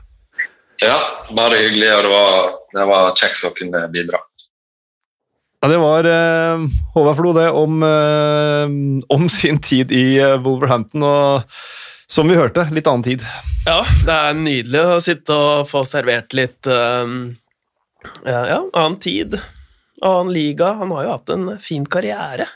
[0.78, 0.98] Ja,
[1.34, 4.22] bare hyggelig, og det var, det var kjekt å kunne bidra.
[5.60, 6.58] Ja, det var eh,
[6.94, 8.68] Håvard Flo, det, om, eh,
[9.08, 11.02] om sin tid i eh, Wolverhampton.
[11.02, 11.42] Og
[12.06, 13.24] som vi hørte, litt annen tid.
[13.66, 17.02] Ja, det er nydelig å sitte og få servert litt ja,
[18.24, 19.34] ja, annen tid,
[20.00, 20.70] annen liga.
[20.78, 22.46] Han har jo hatt en fin karriere,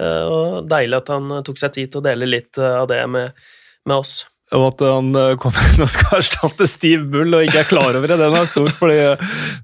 [0.00, 3.38] og deilig at han tok seg tid til å dele litt av det med,
[3.86, 4.24] med oss.
[4.56, 7.94] Og at han eh, kommer inn og skal erstatte Steve Bull og ikke er klar
[7.94, 8.70] over det, den er stor.
[8.80, 8.98] fordi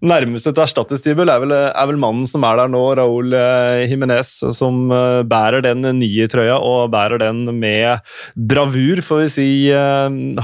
[0.06, 2.82] Nærmeste til å erstatte Steve Bull er vel, er vel mannen som er der nå,
[2.98, 8.04] Raúl eh, Jiménez, som eh, bærer den nye trøya og bærer den med
[8.36, 9.48] bravur, får vi si.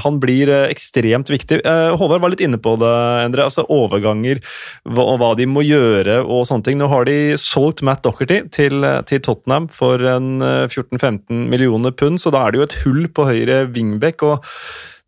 [0.03, 1.61] Han blir ekstremt viktig.
[1.99, 2.91] Håvard var litt inne på det,
[3.23, 3.47] Endre.
[3.47, 4.41] altså Overganger
[4.89, 6.79] og hva de må gjøre og sånne ting.
[6.79, 12.21] Nå har de solgt Matt Docherty til, til Tottenham for en eh, 14-15 millioner pund,
[12.21, 14.23] så da er det jo et hull på høyre wingback.
[14.25, 14.32] og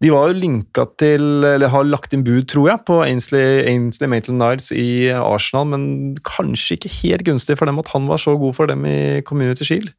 [0.04, 4.10] de var jo linka til, eller har lagt inn bud, tror jeg, på Ainsley, Ainsley
[4.12, 5.86] Maitland-Niles i Arsenal, men
[6.28, 9.64] kanskje ikke helt gunstig for dem at han var så god for dem i Community
[9.68, 9.94] Shield.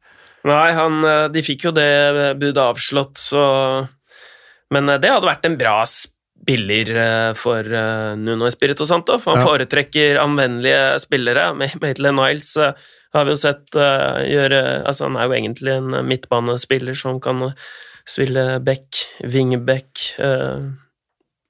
[0.47, 1.87] Nei, han, eh, de fikk jo det
[2.39, 3.87] budet avslått, så
[4.71, 7.65] Men eh, det hadde vært en bra spiller eh, for
[8.19, 9.47] Nuno Espirito Santo, for han Ja.
[9.49, 11.49] foretrekker anvendelige spillere.
[11.81, 17.19] Maitland Niles har vi jo sett gjøre Altså, han er jo egentlig en midtbanespiller som
[17.19, 17.41] kan
[18.07, 20.67] spille back, wingback eh,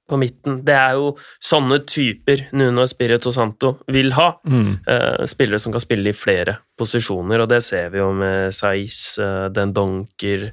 [0.08, 0.62] på midten.
[0.64, 1.12] Det er jo
[1.44, 4.30] sånne typer Nuno Espirito Santo vil ha.
[4.48, 4.72] Mm.
[4.86, 9.18] Eh, spillere som kan spille i flere posisjoner, og det ser vi jo med Saiz,
[9.22, 10.50] eh, Den Donker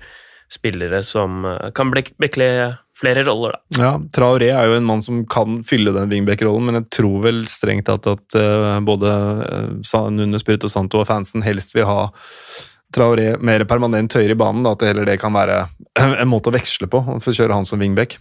[0.51, 2.49] Spillere som eh, kan bekle
[2.95, 3.81] flere roller, da.
[3.81, 7.41] Ja, Traoré er jo en mann som kan fylle den wingback-rollen, men jeg tror vel
[7.51, 9.15] strengt tatt at eh, både
[9.81, 11.99] uh, Nuno Spirito Santo og fansen helst vil ha
[12.93, 15.65] Traoré mer permanent høyere i banen, da, at heller det kan være
[16.05, 18.17] en måte å veksle på, for å kjøre han som wingback.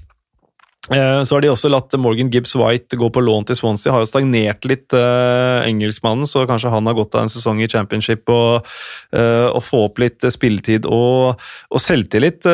[0.93, 3.93] Eh, Så har de også latt Morgan Gibbs White gå på lån til Swansea.
[3.93, 7.69] Har jo stagnert litt, eh, engelskmannen, så kanskje han har godt av en sesong i
[7.69, 8.67] championship og,
[9.13, 12.45] eh, og få opp litt eh, spilletid og, og selvtillit.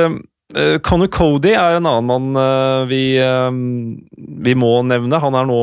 [0.56, 3.50] Eh, Conor Cody er en annen mann eh, vi, eh,
[4.46, 5.20] vi må nevne.
[5.22, 5.58] Han er nå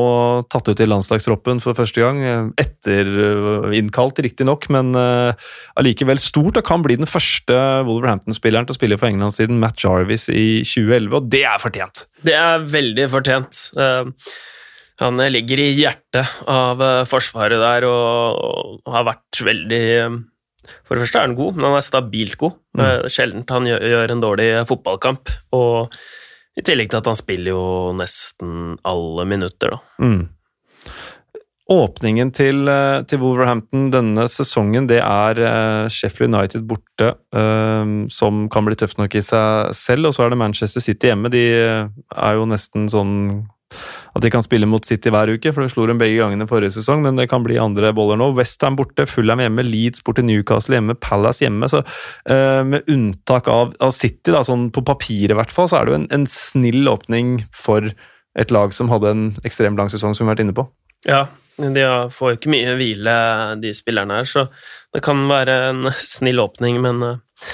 [0.48, 2.20] tatt ut i landslagstroppen for første gang.
[2.24, 4.94] eh, Etter eh, innkalt, riktignok, men
[5.78, 6.60] allikevel stort.
[6.60, 7.56] Og kan bli den første
[7.88, 12.06] Wolverhampton-spilleren til å spille for England siden Matt Jarvis i 2011, og det er fortjent.
[12.24, 13.60] Det er veldig fortjent.
[14.98, 19.84] Han ligger i hjertet av forsvaret der og, har vært veldig
[20.86, 22.56] For det første er han god, men han er stabilt god.
[22.78, 22.88] Mm.
[23.12, 25.34] Sjelden han gjør, en dårlig fotballkamp.
[25.56, 25.94] Og
[26.58, 27.62] i tillegg til at han spiller jo
[27.96, 30.04] nesten alle minutter, da.
[30.04, 30.26] Mm.
[31.68, 38.46] Åpningen til, eh, til Wolverhampton denne sesongen, det er eh, Sheffield United borte, eh, som
[38.48, 41.28] kan bli tøft nok i seg selv, og så er det Manchester City hjemme.
[41.28, 43.18] De er jo nesten sånn
[44.18, 46.74] at de kan spille mot City hver uke, for de slo dem begge gangene forrige
[46.74, 48.32] sesong, men det kan bli andre boller nå.
[48.38, 51.70] Westham borte, Fulham hjemme, Leeds borte, Newcastle hjemme, Palace hjemme.
[51.70, 55.80] Så uh, med unntak av, av City, da, sånn på papiret i hvert fall, så
[55.80, 57.92] er det jo en, en snill åpning for
[58.38, 60.66] et lag som hadde en ekstremt lang sesong, som vi har vært inne på.
[61.06, 61.26] Ja,
[61.58, 63.14] de får jo ikke mye hvile,
[63.62, 64.46] de spillerne her, så
[64.94, 67.48] det kan være en snill åpning, men eh,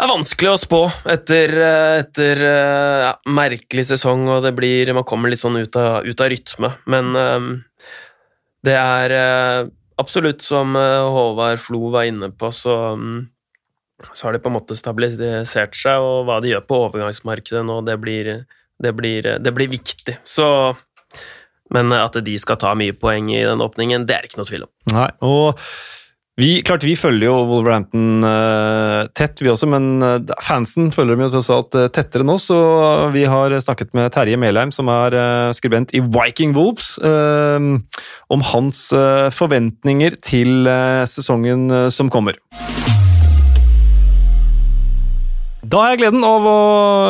[0.00, 0.78] det er vanskelig å spå
[1.12, 5.76] etter, eh, etter eh, ja, merkelig sesong, og det blir Man kommer litt sånn ut
[5.76, 7.50] av, ut av rytme, men um,
[8.64, 9.68] det er eh,
[10.00, 13.28] absolutt som Håvard Flo var inne på, så um,
[14.16, 17.82] så har de på en måte stabilisert seg, og hva de gjør på overgangsmarkedet nå,
[17.84, 18.30] det blir,
[18.80, 20.16] det blir, det blir viktig.
[20.24, 20.48] Så
[21.76, 24.64] men at de skal ta mye poeng i den åpningen, det er ikke noe tvil
[24.64, 24.72] om.
[24.96, 25.60] Nei, og
[26.40, 31.26] vi, klart vi følger jo Wolverhampton uh, tett, vi også, men eh, fansen følger dem
[31.26, 32.48] jo tross alt eh, tettere oss.
[32.54, 37.60] Og vi har snakket med Terje Melheim, som er uh, skribent i Viking Wolves, uh,
[38.32, 38.86] om hans
[39.34, 40.68] forventninger til
[41.10, 42.38] sesongen som kommer.
[45.70, 46.54] Da har jeg gleden av å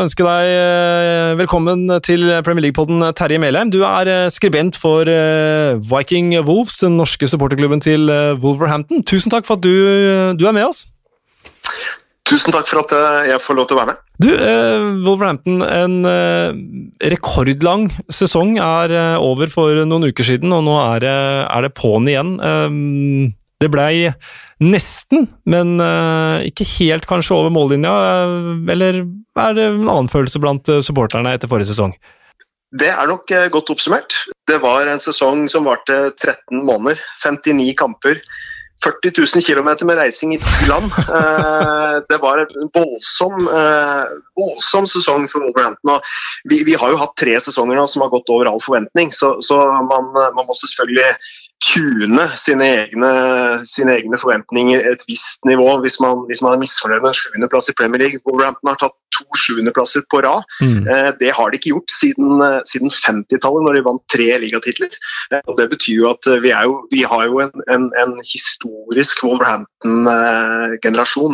[0.03, 3.71] ønske deg eh, velkommen til Premier League-podden Terje Melheim.
[3.73, 8.11] Du er eh, skribent for eh, Viking Wolves, den norske supporterklubben til
[8.43, 9.01] Wolverhampton.
[9.09, 10.85] Tusen takk for at du, du er med oss.
[12.29, 12.93] Tusen takk for at
[13.31, 14.05] jeg får lov til å være med.
[14.21, 16.53] Du, eh, Wolverhampton, en eh,
[17.15, 21.15] rekordlang sesong er eh, over for noen uker siden, og nå er det,
[21.49, 22.35] er det på'n igjen.
[23.61, 24.09] Det blei
[24.65, 27.93] nesten, men eh, ikke helt kanskje over mållinja.
[27.93, 31.93] eh, eller er det en annen følelse blant eh, supporterne etter forrige sesong?
[32.81, 34.15] Det er nok godt oppsummert.
[34.49, 38.23] Det var en sesong som varte 13 måneder, 59 kamper.
[38.81, 40.87] 40 000 km med reising i ti land.
[42.09, 43.51] Det var en voldsom,
[44.39, 45.99] voldsom sesong for Wolverhampton.
[46.49, 49.35] Vi, vi har jo hatt tre sesonger nå som har gått over all forventning, så,
[49.45, 49.59] så
[49.91, 51.11] man, man må selvfølgelig
[51.61, 53.11] tune sine egne,
[53.69, 57.69] sine egne forventninger et visst nivå hvis man, hvis man er misfornøyd med en sjuendeplass
[57.69, 58.21] i Premier League.
[58.27, 60.43] Wolverhampton har tatt to sjuendeplasser på rad.
[60.89, 64.89] Eh, Det har de ikke gjort siden, eh, siden 50-tallet, når de vant tre ligatitler.
[65.33, 67.91] Eh, Og Det betyr jo at eh, vi, er jo, vi har jo en, en,
[67.99, 69.80] en historisk Wolverhampton-generasjon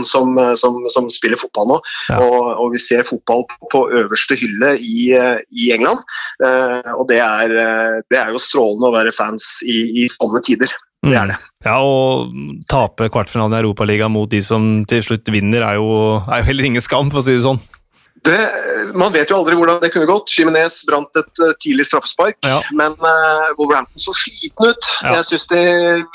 [0.07, 1.81] som, eh, som, som spiller fotball nå.
[2.11, 2.21] Ja.
[2.23, 6.05] Og, og vi ser fotball på, på øverste hylle i, eh, i England.
[6.45, 10.43] Eh, Og det er, eh, det er jo strålende å være fans i, i sånne
[10.47, 10.73] tider.
[11.07, 11.37] Det er det.
[11.63, 12.33] Ja, og
[12.71, 16.67] tape kvartfinalen i Europaligaen mot de som til slutt vinner, er jo, er jo heller
[16.67, 17.61] ingen skam, for å si det sånn.
[18.27, 18.39] Det,
[18.99, 20.33] man vet jo aldri hvordan det kunne gått.
[20.35, 22.39] Jimenez brant et eh, tidlig straffespark.
[22.47, 22.59] Ja.
[22.77, 24.91] Men uh, Wolverhampton så sliten ut.
[25.05, 25.17] Ja.
[25.19, 25.63] Jeg syns det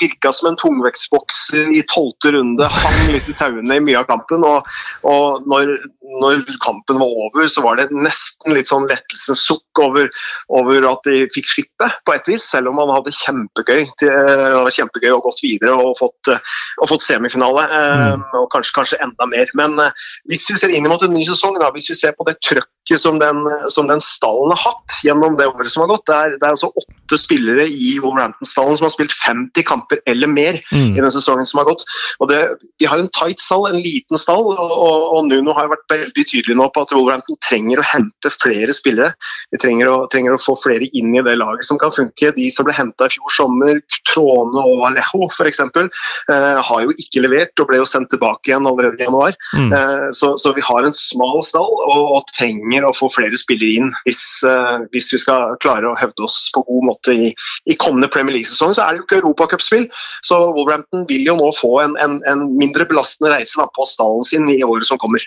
[0.02, 2.68] virka som en tungvektsbokser i tolvte runde.
[2.68, 4.44] Hang litt i tauene i mye av kampen.
[4.44, 4.68] Og,
[5.08, 5.72] og når,
[6.20, 10.10] når kampen var over, så var det nesten litt sånn lettelsens sukk over,
[10.52, 12.44] over at de fikk slippe, på et vis.
[12.52, 16.54] Selv om man hadde kjempegøy, til, det var kjempegøy og gått videre og fått, eh,
[16.82, 17.64] og fått semifinale.
[17.80, 19.50] eh, Og kanskje, kanskje enda mer.
[19.58, 22.26] Men uh, hvis vi ser inn mot en ny sesong, da, hvis vi ser på
[22.28, 26.02] det trøkket som den, som den stallen har hatt gjennom det året som har gått,
[26.10, 30.28] det er, det er altså åtte spillere i Wolverhampton-stallen som har spilt 50 kamper eller
[30.28, 30.96] mer Mm.
[30.96, 31.84] i den sesongen som har gått.
[32.20, 32.40] Og det,
[32.80, 36.24] de har en tight stall, en liten stall, og, og, og Nuno har vært veldig
[36.28, 39.12] tydelig nå på at Wolverhampton trenger å hente flere spillere.
[39.52, 42.32] De trenger å, trenger å, få flere inn i det laget som kan funke.
[42.36, 47.24] De som ble henta i fjor sommer, Trone og Alejo f.eks., eh, har jo ikke
[47.24, 49.36] levert og ble jo sendt tilbake igjen allerede i januar.
[49.56, 49.70] Mm.
[49.76, 53.76] Eh, så, så, vi har en smal stall og, og, trenger å få flere spillere
[53.78, 57.30] inn hvis, uh, hvis, vi skal klare å hevde oss på god måte i,
[57.68, 58.72] i kommende Premier League-sesong.
[58.76, 59.88] Så er det jo ikke europacupspill,
[60.24, 64.26] så Wolverhampton vil jo nå få en, en, en mindre belastende reise da, på stallen
[64.28, 65.24] sin i året som kommer.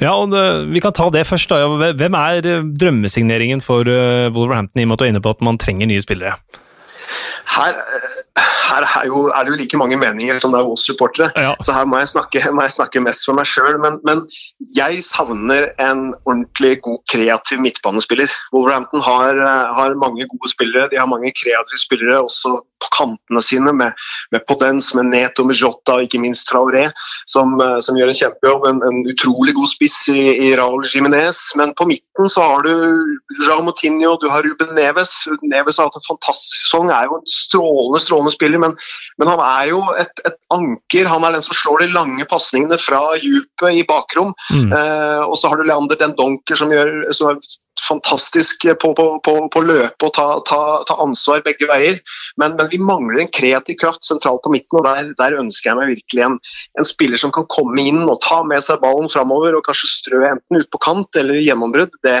[0.00, 1.50] Ja, og det, Vi kan ta det først.
[1.50, 1.92] da.
[1.96, 5.60] Hvem er eh, drømmesigneringen for uh, Wolverhampton, i og med at inne på at man
[5.60, 6.36] trenger nye spillere?
[7.46, 10.86] Her, eh, her er, jo, er, det jo like mange meninger som det er hos
[10.88, 11.54] supportere, ja.
[11.62, 13.78] så her må jeg, snakke, må jeg, snakke, mest for meg sjøl.
[13.82, 14.24] Men, men,
[14.76, 18.32] jeg savner en ordentlig god, kreativ midtbanespiller.
[18.54, 19.38] Wolverhampton har,
[19.78, 23.96] har mange gode spillere, de har mange kreative spillere også på kantene sine, med,
[24.34, 26.86] med Podens, med Neto, med Jota og ikke minst Traoré,
[27.28, 28.66] som, eh, som gjør en kjempejobb.
[28.70, 31.38] En, en, utrolig god spiss i, i Raúl Jiminez.
[31.58, 32.72] Men på midten så har du
[33.44, 35.14] Jean Moutinho, du har Ruben Neves.
[35.46, 38.74] Neves har hatt en fantastisk sesong, er jo en strålende strålende spiller, men,
[39.20, 41.08] men han er jo et, et, anker.
[41.10, 44.34] Han er den som slår de lange pasningene fra djupet i bakrom.
[44.52, 44.72] Mm.
[44.72, 47.40] Eh, og så har du Leander Den Donker som gjør som er
[47.82, 51.98] fantastisk på, på, på, på løpe og ta, ta, ta, ansvar begge veier.
[52.40, 55.80] Men, men, vi mangler en kreativ kraft sentralt på midten, og der, der ønsker jeg
[55.80, 56.38] meg virkelig en,
[56.78, 60.22] en, spiller som kan komme inn og ta med seg ballen framover og kanskje strø
[60.28, 61.98] enten ut på kant eller gjennombrudd.
[62.06, 62.18] Det,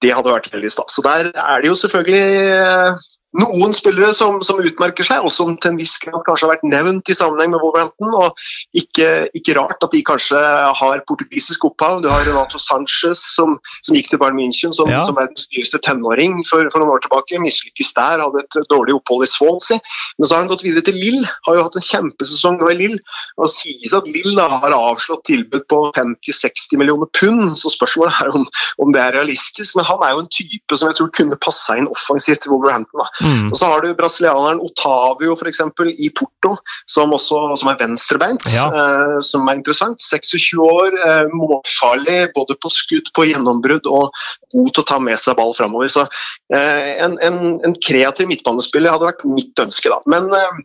[0.00, 0.96] det hadde vært veldig stas.
[0.96, 3.00] Så Der er det jo selvfølgelig
[3.38, 6.66] noen spillere som, som, utmerker seg, og som til en viss grad kanskje har vært
[6.66, 8.10] nevnt i sammenheng med Wolverhampton.
[8.18, 8.34] og
[8.76, 10.40] ikke, ikke, rart at de kanskje
[10.80, 12.00] har portugisisk opphav.
[12.02, 15.02] Du har Renato Sanchez som, som gikk til Bayern München som, ja.
[15.06, 17.38] som verdens dyreste tenåring for, for, noen år tilbake.
[17.42, 19.78] Mislykkes der, hadde et dårlig opphold i Swansea.
[20.18, 22.78] Men så har han gått videre til Lill, har jo hatt en kjempesesong nå i
[22.80, 22.98] Lill.
[23.38, 28.46] Og sies at Lill har avslått tilbud på 50-60 millioner pund, så spørsmålet er om,
[28.82, 29.78] om, det er realistisk.
[29.78, 33.04] Men han er jo en type som jeg tror kunne passa inn offensivt til Wolverhampton.
[33.04, 33.19] da.
[33.20, 33.50] Mm.
[33.50, 36.56] Og så har du brasilianeren Otavio for eksempel, i Porto,
[36.88, 38.66] som også som er venstrebeint, ja.
[38.68, 40.02] eh, som er interessant.
[40.02, 44.10] 26 år, eh, målfarlig både på skudd, på gjennombrudd og
[44.54, 45.90] god til å ta med seg ball framover.
[45.92, 46.06] Så
[46.54, 50.00] eh, en, en, en, kreativ midtbanespiller hadde vært mitt ønske, da.
[50.10, 50.62] Men eh,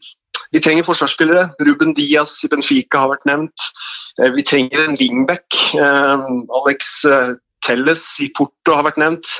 [0.56, 1.50] vi trenger forsvarsspillere.
[1.68, 3.70] Ruben Diaz i Benfica har vært nevnt.
[4.22, 5.48] Eh, vi trenger en wingback.
[5.76, 6.30] Eh,
[6.62, 6.94] Alex
[7.66, 9.32] Telles i Porto har vært nevnt.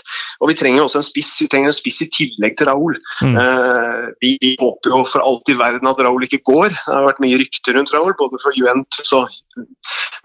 [0.42, 2.98] Og vi trenger også en spiss Vi trenger en spiss i tillegg til Raúl.
[3.22, 3.38] Mm.
[3.38, 6.74] Uh, vi, vi, håper jo for alt i verden at Raúl ikke går.
[6.74, 9.30] Det har vært mye rykter rundt Raúl, både for Juventus og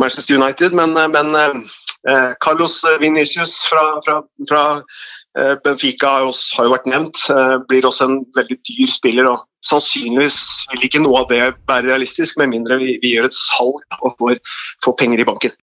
[0.00, 0.76] Manchester United.
[0.76, 6.74] Men, eh, men uh, Carlos Vinicius fra, fra, fra uh, Benfica har jo, har jo,
[6.74, 7.24] vært nevnt.
[7.68, 9.30] blir også en veldig dyr spiller.
[9.30, 10.40] og Sannsynligvis
[10.72, 14.14] vil ikke noe av det være realistisk, med mindre vi, vi gjør et salg og
[14.16, 14.40] får,
[14.84, 15.58] får penger i banken.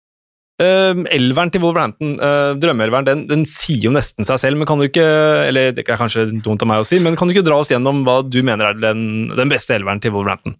[0.57, 4.79] Uh, elveren til Wolverhampton, uh, drømmeelveren, den, den, sier jo nesten seg selv, men kan
[4.81, 5.05] du ikke
[5.45, 7.69] Eller det er kanskje dumt av meg å si, men kan du ikke dra oss
[7.69, 10.57] gjennom hva du mener er den, den beste elveren til Wolverhampton?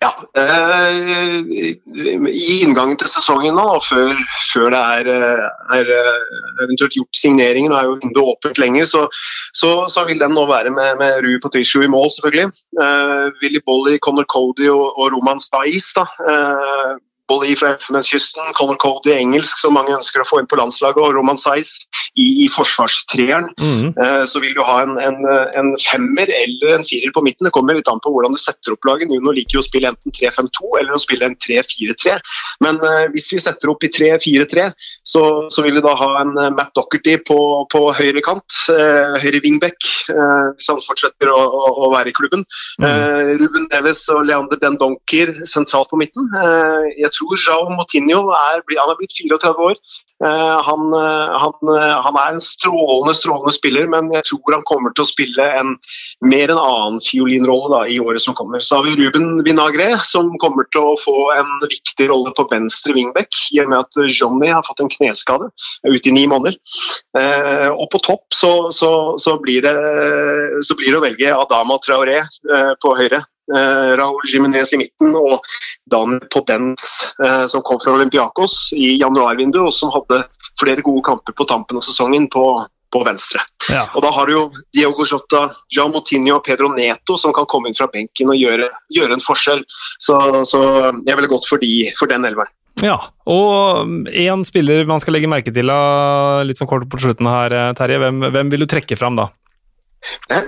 [0.00, 4.16] Ja, uh, i inngangen til sesongen nå, og før,
[4.48, 5.12] før det er,
[5.76, 5.92] er,
[6.64, 9.04] eventuelt gjort signeringer, nå er jo vinduet åpent lenger, så,
[9.52, 12.48] så, så, vil den nå være med, med Rui Patricio i mål, selvfølgelig.
[13.44, 15.92] Willy Bolly, Connor Cody og, og Roman Stais.
[16.00, 16.08] da,
[17.32, 21.14] Napoli fra Elfenbenskysten, Conor Cody engelsk, som mange ønsker å få inn på landslaget, og
[21.16, 21.78] Roman Seis
[22.12, 23.48] i, i forsvarstreeren.
[23.56, 23.92] Mm.
[23.96, 25.18] Eh, så vil du ha en, en,
[25.56, 27.48] en, femmer eller en firer på midten.
[27.48, 29.08] Det kommer litt an på hvordan du setter opp laget.
[29.08, 32.18] Nuno liker jo å spille enten 3-5-2 eller å spille en 3-4-3.
[32.64, 34.68] Men eh, hvis vi setter opp i 3-4-3,
[35.02, 37.38] så, så, vil du da ha en uh, Matt Dockerty på,
[37.72, 38.58] på høyre kant,
[39.22, 42.42] høyre wingback, hvis han fortsetter å, å, å, være i klubben.
[42.82, 43.38] Mm.
[43.40, 46.26] Ruben Neves og Leander Den Donker sentralt på midten.
[46.98, 49.78] jeg tror tror Jao Motinho er, han er blitt 34 år.
[50.22, 54.62] Uh, han, uh, han, uh, han, er en strålende strålende spiller, men jeg tror han
[54.68, 55.72] kommer til å spille en
[56.22, 58.62] mer en annen fiolinrolle da, i året som kommer.
[58.62, 62.94] Så har vi Ruben Vinagre, som kommer til å få en viktig rolle på venstre
[62.94, 65.50] wingback, i og med at Johnny har fått en kneskade,
[65.82, 66.54] er ute i ni måneder.
[67.72, 69.74] og på topp så, så, så, blir det,
[70.62, 72.22] så, blir det, å velge Adama Traoré
[72.82, 73.24] på høyre.
[73.52, 75.42] Eh, Raúl Jiminez i midten og
[75.90, 80.22] Daniel Podens, eh, som kom fra Olympiakos i januarvinduet, og som hadde
[80.60, 82.44] flere gode kamper på tampen av sesongen på,
[82.92, 83.42] på venstre.
[83.68, 83.86] Ja.
[83.96, 85.44] Og Da har du jo Diogo Jota,
[85.74, 89.24] Jean Moutinho og Pedro Neto som kan komme inn fra benken og gjøre, gjøre en
[89.24, 89.62] forskjell.
[90.00, 90.64] Så, så
[91.04, 92.52] jeg ville gått for, de, for den elveren.
[92.82, 92.96] Ja,
[93.30, 95.68] og én spiller man skal legge merke til
[96.48, 98.00] litt sånn kort på slutten her, Terje.
[98.00, 99.28] Hvem, hvem vil du trekke fram da?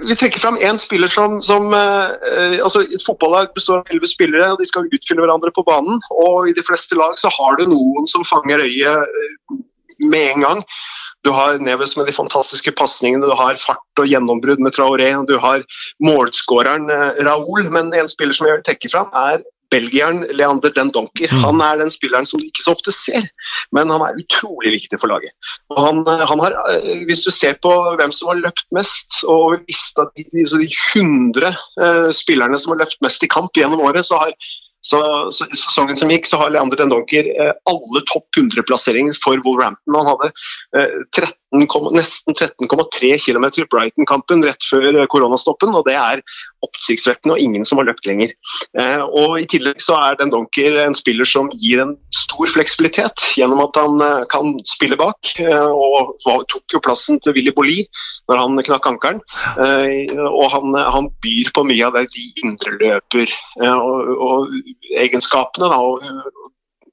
[0.09, 4.49] Vi trekker fram én spiller som, som eh, altså Et fotballag består av elleve spillere,
[4.53, 6.01] og de skal utfylle hverandre på banen.
[6.11, 9.63] og I de fleste lag så har du noen som fanger øyet eh,
[10.03, 10.65] med en gang.
[11.25, 15.29] Du har Neves med de fantastiske pasningene, du har fart og gjennombrudd med Traoré, og
[15.31, 15.63] du har
[16.05, 17.71] målskåreren eh, Raoul.
[17.73, 21.33] Men en spiller som jeg vil trekke fram, er belgieren Leander Den Donker.
[21.33, 21.45] Mm.
[21.45, 23.25] Han er den spilleren som du ikke så ofte ser,
[23.75, 25.35] men han er utrolig viktig for laget.
[25.79, 29.61] Han, eh, han har, eh, hvis du ser på hvem som har løpt mest, og
[29.65, 34.07] lista de, de, de 100 uh, spillerne som har løpt mest i kamp gjennom året,
[34.07, 34.35] så har
[34.85, 39.41] så, så sesongen som gikk, så har Leander Den Donker eh, alle topp 100-plasseringer for
[39.47, 39.97] Wolverhampton.
[39.97, 40.29] Han hadde
[40.77, 46.23] eh, 13, kom- nesten 13,3 km i Brighton-kampen rett før koronastoppen, og det er
[46.65, 48.33] oppsiktsvekkende og ingen som har løpt lenger.
[48.79, 53.27] Eh, og I tillegg så er Den Donker en spiller som gir en stor fleksibilitet
[53.39, 57.81] gjennom at han eh, kan spille bak, eh, og tok jo plassen til Willy Bolli
[58.31, 59.21] når han knakk ankelen.
[60.25, 64.55] Og han, han byr på mye av det de indreløper eh, og, og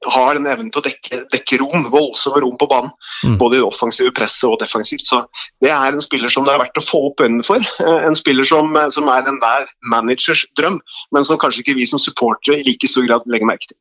[0.10, 2.93] har en evne til å dekke, dekke rom, voldsomme rom på banen.
[3.28, 3.38] Mm.
[3.41, 5.06] Både i det offensive presset og defensivt.
[5.06, 5.22] Så
[5.62, 7.62] det er en spiller som det er verdt å få opp øynene for.
[7.62, 10.80] Eh, En spiller som, eh, som er enhver managers drøm,
[11.12, 13.78] men som kanskje ikke vi som supportere i like stor grad legger merke til.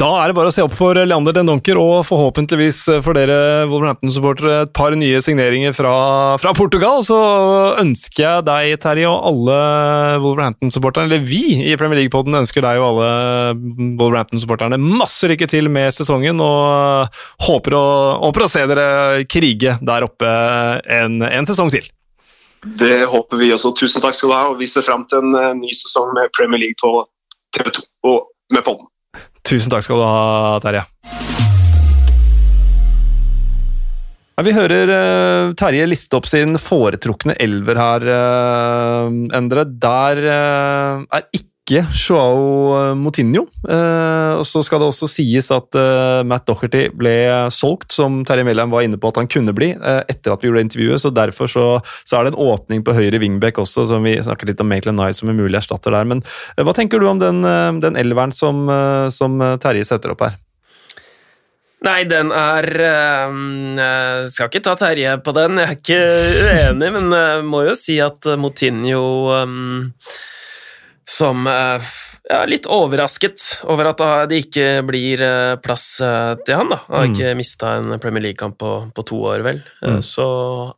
[0.00, 3.66] Da er det bare å se opp for Leander Den Donker, og forhåpentligvis for dere
[3.68, 5.90] Wolverhampton-supportere et par nye signeringer fra,
[6.40, 7.02] fra Portugal.
[7.04, 7.18] Så
[7.82, 9.56] ønsker jeg deg, Terje, og alle
[10.22, 15.92] Wolverhampton-supporterne, eller vi i Premier League-podden ønsker deg og alle Wolverhampton-supporterne masse lykke til med
[15.92, 17.86] sesongen, og håper å,
[18.22, 18.86] håper å se dere
[19.28, 20.30] krige der oppe
[20.96, 21.90] en, en sesong til.
[22.64, 23.74] Det håper vi også.
[23.76, 26.32] Tusen takk skal du ha, og vi ser fram til en eh, ny sesong med
[26.40, 27.04] Premier League på
[27.52, 27.84] TV 2
[28.14, 28.88] og med podden.
[29.46, 30.86] Tusen takk skal du ha, Terje.
[34.40, 39.66] Vi hører uh, Terje liste opp sin foretrukne elver her, uh, Endre.
[39.68, 43.44] Der uh, er ikke Joao Moutinho.
[43.68, 47.14] Eh, og så skal det også sies at eh, Matt Docherty ble
[47.54, 50.50] solgt, som Terje Melheim var inne på at han kunne bli, eh, etter at vi
[50.50, 51.04] gjorde intervjuet.
[51.04, 51.66] så Derfor så,
[52.04, 55.00] så er det en åpning på høyre wingback også, som vi snakket litt om Maitland
[55.00, 56.08] Nye som en mulig erstatter der.
[56.10, 56.24] Men
[56.56, 60.26] eh, hva tenker du om den, eh, den elveren som, eh, som Terje setter opp
[60.26, 60.38] her?
[61.80, 66.00] Nei, den er øh, Skal ikke ta Terje på den, jeg er ikke
[66.44, 69.04] uenig, men øh, må jo si at øh, Moutinho
[69.38, 69.92] øhm,
[71.10, 71.82] Som øh,
[72.30, 76.70] ja, litt overrasket over at det ikke blir øh, plass øh, til han.
[76.70, 76.78] da.
[76.86, 77.14] Han har Mm.
[77.16, 79.62] ikke mista en Premier League-kamp på, på to år, vel.
[79.82, 80.02] Eh, Mm.
[80.06, 80.26] Så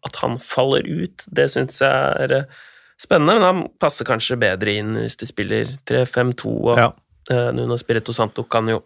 [0.06, 2.46] at han faller ut, det syns jeg er
[3.02, 6.52] spennende, men han passer kanskje bedre inn hvis de spiller 3-5-2.
[6.72, 6.90] og Ja.
[7.30, 8.80] Eh, Nuno Spirito Santo kan jo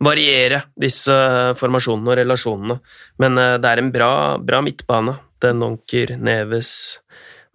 [0.00, 2.78] variere disse eh, formasjonene og relasjonene,
[3.20, 5.18] men eh, det er en bra, bra midtbane.
[5.42, 7.00] Den Donker, Neves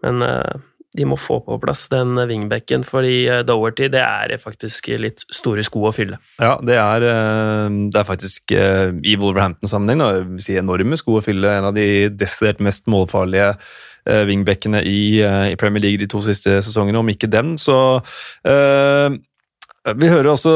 [0.03, 0.57] Men eh,
[0.97, 5.65] de må få på plass den wingbacken, fordi eh, Doherty det er faktisk litt store
[5.65, 6.19] sko å fylle.
[6.41, 11.57] Ja, det er, eh, det er faktisk eh, i Wolverhampton-sammenheng si enorme sko å fylle.
[11.59, 13.53] En av de desidert mest målfarlige
[14.07, 17.57] wingbackene i, i Premier League de to siste sesongene, om ikke den.
[17.59, 17.75] Så
[18.47, 19.17] eh,
[19.95, 20.53] vi hører også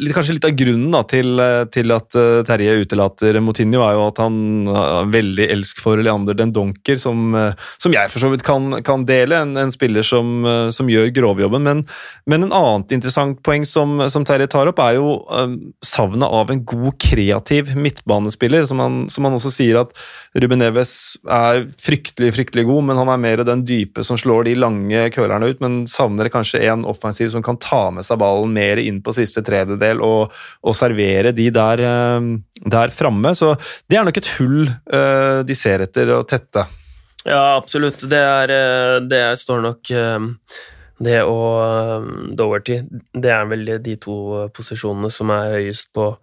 [0.00, 3.98] litt, kanskje litt av grunnen da, til, eh, til at eh, Terje utelater Moutinho, er
[3.98, 4.38] jo at han
[4.70, 8.44] er en veldig elsk for Leander Den Donker, som, eh, som jeg for så vidt
[8.46, 9.42] kan, kan dele.
[9.44, 11.66] En, en spiller som, eh, som gjør grovjobben.
[11.66, 11.82] Men,
[12.30, 16.52] men en annet interessant poeng som, som Terje tar opp, er jo um, savnet av
[16.52, 18.64] en god, kreativ midtbanespiller.
[18.70, 19.92] Som han, som han også sier at
[20.40, 20.94] Ruben Neves
[21.28, 25.50] er fryktelig fryktelig god, men han er mer den dype som slår de lange curlerne
[25.50, 29.14] ut, men savner kanskje en offensiv som kan ta med seg ballen mer inn på
[29.16, 30.30] siste tredjedel og,
[30.62, 31.82] og servere de der,
[32.20, 33.34] um, der framme.
[33.34, 33.56] Så
[33.90, 36.66] det er nok et hull uh, de ser etter å tette.
[37.24, 38.00] Ja, absolutt.
[38.08, 40.20] Det, er, eh, det står nok eh,
[41.04, 42.78] Det og Doverty.
[43.12, 46.14] Det er vel de to posisjonene som er høyest på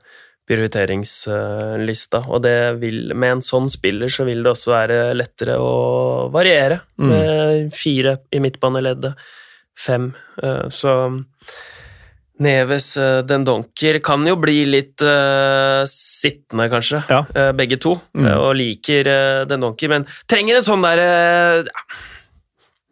[0.48, 2.24] prioriteringslista.
[2.32, 6.82] Og det vil, med en sånn spiller så vil det også være lettere å variere.
[6.98, 7.10] Mm.
[7.12, 9.14] Med fire i midtbaneleddet,
[9.78, 10.14] fem.
[10.42, 10.94] eh, Så
[12.40, 17.24] Neves Dendonker Den Donker kan jo bli litt uh, sittende, kanskje, Ja.
[17.34, 17.96] uh, begge to.
[18.14, 18.28] Mm.
[18.30, 21.74] eh, Og liker uh, Den Donker, men trenger en sånn derre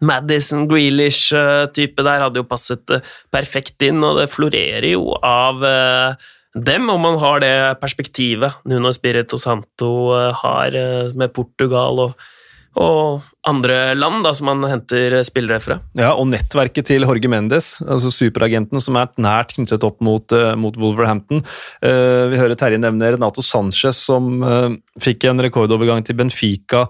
[0.05, 6.25] Madison Grealish-type der hadde jo passet eh, perfekt inn, og det florerer jo av eh,
[6.67, 12.27] dem, om man har det perspektivet Nuno Spirito Santo eh, har eh, med Portugal og,
[12.75, 15.79] og andre land da, som man henter spillere fra.
[15.97, 20.55] Ja, og nettverket til Jorge Mendes, altså superagenten som er nært knyttet opp mot, eh,
[20.59, 21.43] mot Wolverhampton.
[21.83, 26.87] Uh, vi hører Terje nevne Renato Sanchez, som uh, fikk en rekordovergang til Benfica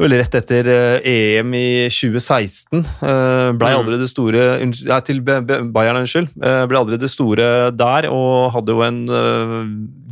[0.00, 0.66] vel rett etter
[1.06, 2.80] EM i 2016.
[2.80, 3.78] Eh, Blei Mm.
[3.78, 6.32] aldri det store unnskyld, Til Bayern, unnskyld.
[6.34, 8.98] Ble aldri det store der, og hadde jo en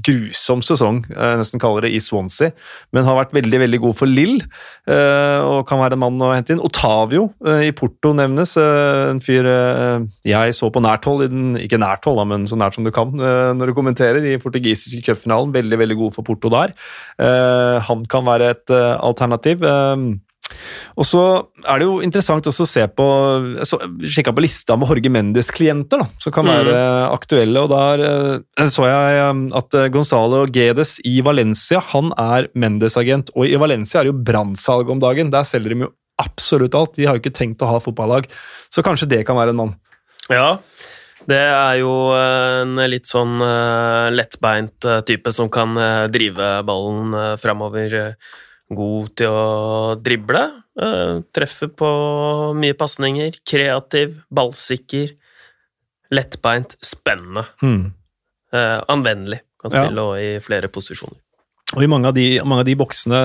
[0.06, 2.52] grusom sesong, jeg nesten kaller det, i Swansea.
[2.92, 4.40] Men har vært veldig veldig god for Lill,
[4.90, 6.62] eh, og kan være en mann å hente inn.
[6.64, 8.56] Otavio eh, i Porto nevnes.
[8.60, 11.26] eh, En fyr eh, jeg så på nært hold,
[11.60, 15.02] ikke nært hold, men så nært som du kan eh, når du kommenterer, i portugisiske
[15.06, 15.52] cupfinalen.
[15.54, 16.74] Veldig veldig god for Porto der.
[17.20, 19.64] Eh, Han kan være et eh, alternativ.
[20.98, 21.22] Og så
[21.64, 23.06] er det jo interessant også å se på
[23.56, 27.62] Jeg så- sjekka på lista med Jorge Mendes-klienter som kan være aktuelle.
[27.62, 28.04] og Der
[28.58, 33.30] eh, så jeg eh, at eh, Gonzalo Gedes i Valencia han er Mendes-agent.
[33.36, 35.30] Og i Valencia er det jo brannsalg om dagen.
[35.30, 36.94] Der selger de jo absolutt alt.
[36.96, 38.26] De har jo ikke tenkt å ha fotballag,
[38.70, 39.74] så kanskje det kan være en mann.
[40.28, 40.58] Ja,
[41.26, 43.38] det er jo en litt sånn
[44.12, 45.74] lettbeint type som kan
[46.12, 48.14] drive ballen framover.
[48.70, 50.44] God til å drible.
[50.80, 51.88] eh, treffe på
[52.56, 53.34] mye pasninger.
[53.44, 55.10] Kreativ, ballsikker.
[56.14, 57.44] Lettbeint, spennende.
[57.62, 59.40] Eh, anvendelig.
[59.60, 59.84] Kan Ja.
[59.84, 61.18] spille også i flere posisjoner.
[61.76, 63.18] Og i mange av de, mange av de boksene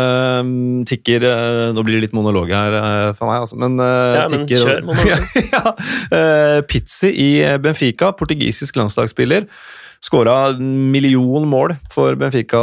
[0.46, 4.46] mm, tikker eh, Nå blir det litt monolog her for meg, altså, men, Ja, men
[4.46, 5.18] tikker, kjør monolog.
[5.56, 9.48] ja, Pizzi i Benfica, portugisisk landslagsspiller.
[10.06, 12.60] Skåra en million mål for Benfica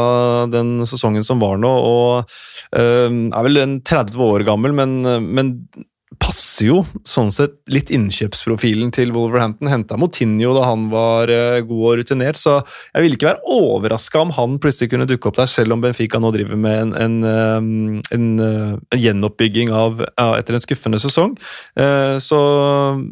[0.53, 2.37] den sesongen som var nå, og
[2.79, 5.57] eh, er vel en 30 år gammel, men, men
[6.23, 6.77] passer jo
[7.09, 9.67] sånn sett litt innkjøpsprofilen til Wolverhampton.
[9.73, 12.61] Henta Motinho da han var eh, god og rutinert, så
[12.93, 16.21] jeg ville ikke være overraska om han plutselig kunne dukke opp der, selv om Benfica
[16.23, 21.01] nå driver med en, en, eh, en, eh, en gjenoppbygging av, ja, etter en skuffende
[21.03, 21.35] sesong.
[21.75, 22.39] Eh, Så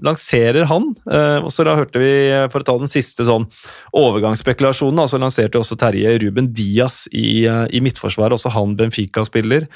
[0.07, 3.49] lanserer han, eh, og så da hørte vi, eh, for å ta den siste sånn
[3.97, 9.67] overgangsspekulasjonen, så lanserte også Terje Ruben Diaz i, eh, i midtforsvaret, også han Benfica-spiller.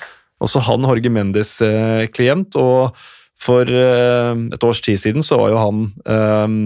[0.42, 2.94] Også han Jorge Mendes eh, klient, og
[3.40, 6.58] for eh, et års tid siden så var jo han eh,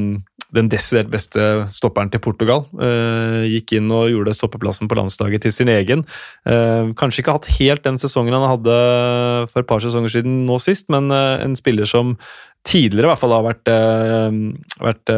[0.56, 1.42] den desidert beste
[1.76, 2.64] stopperen til Portugal.
[2.80, 6.06] Eh, gikk inn og gjorde stoppeplassen på landslaget til sin egen.
[6.46, 8.76] Kanskje ikke hatt helt den sesongen han hadde
[9.52, 12.16] for et par sesonger siden nå sist, men en spiller som
[12.66, 13.68] tidligere i hvert fall har vært,
[14.82, 15.12] vært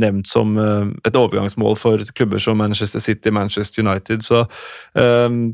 [0.00, 4.22] nevnt som et overgangsmål for klubber som Manchester City, Manchester United.
[4.24, 4.44] Så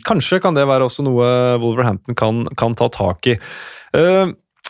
[0.07, 1.31] kanskje kan det være også noe
[1.63, 3.39] Wolverhampton kan, kan ta tak i.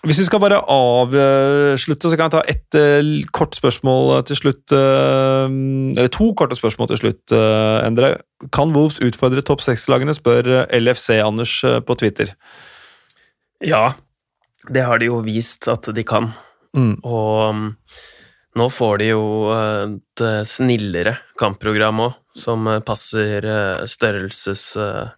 [0.07, 4.72] hvis vi skal bare avslutte, så kan jeg ta ett eh, kort spørsmål til slutt.
[4.72, 5.44] eh,
[5.92, 8.14] eller to korte spørsmål til slutt, eh, Endre.
[8.53, 12.32] Kan Wolves utfordre topp seks-lagene, spør eh, LFC Anders eh, på Twitter.
[13.61, 13.92] Ja,
[14.72, 16.32] det har de jo vist at de kan.
[16.72, 16.96] Mm.
[17.05, 17.76] Og um,
[18.57, 24.64] nå får de jo eh, et eh, snillere kampprogram òg, som eh, passer eh, størrelses,
[24.80, 25.12] eh,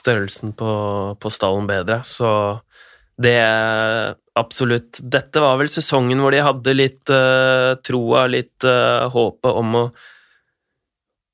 [0.00, 0.72] størrelsen på,
[1.20, 2.00] på stallen bedre.
[2.08, 2.30] Så
[3.20, 3.38] det
[4.34, 9.76] absolutt Dette var vel sesongen hvor de hadde litt uh, troa, litt uh, håpet om
[9.78, 9.84] å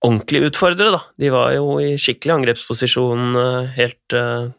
[0.05, 1.01] ordentlig utfordre, da.
[1.21, 4.51] De var jo i skikkelig angrepsposisjon uh, helt uh,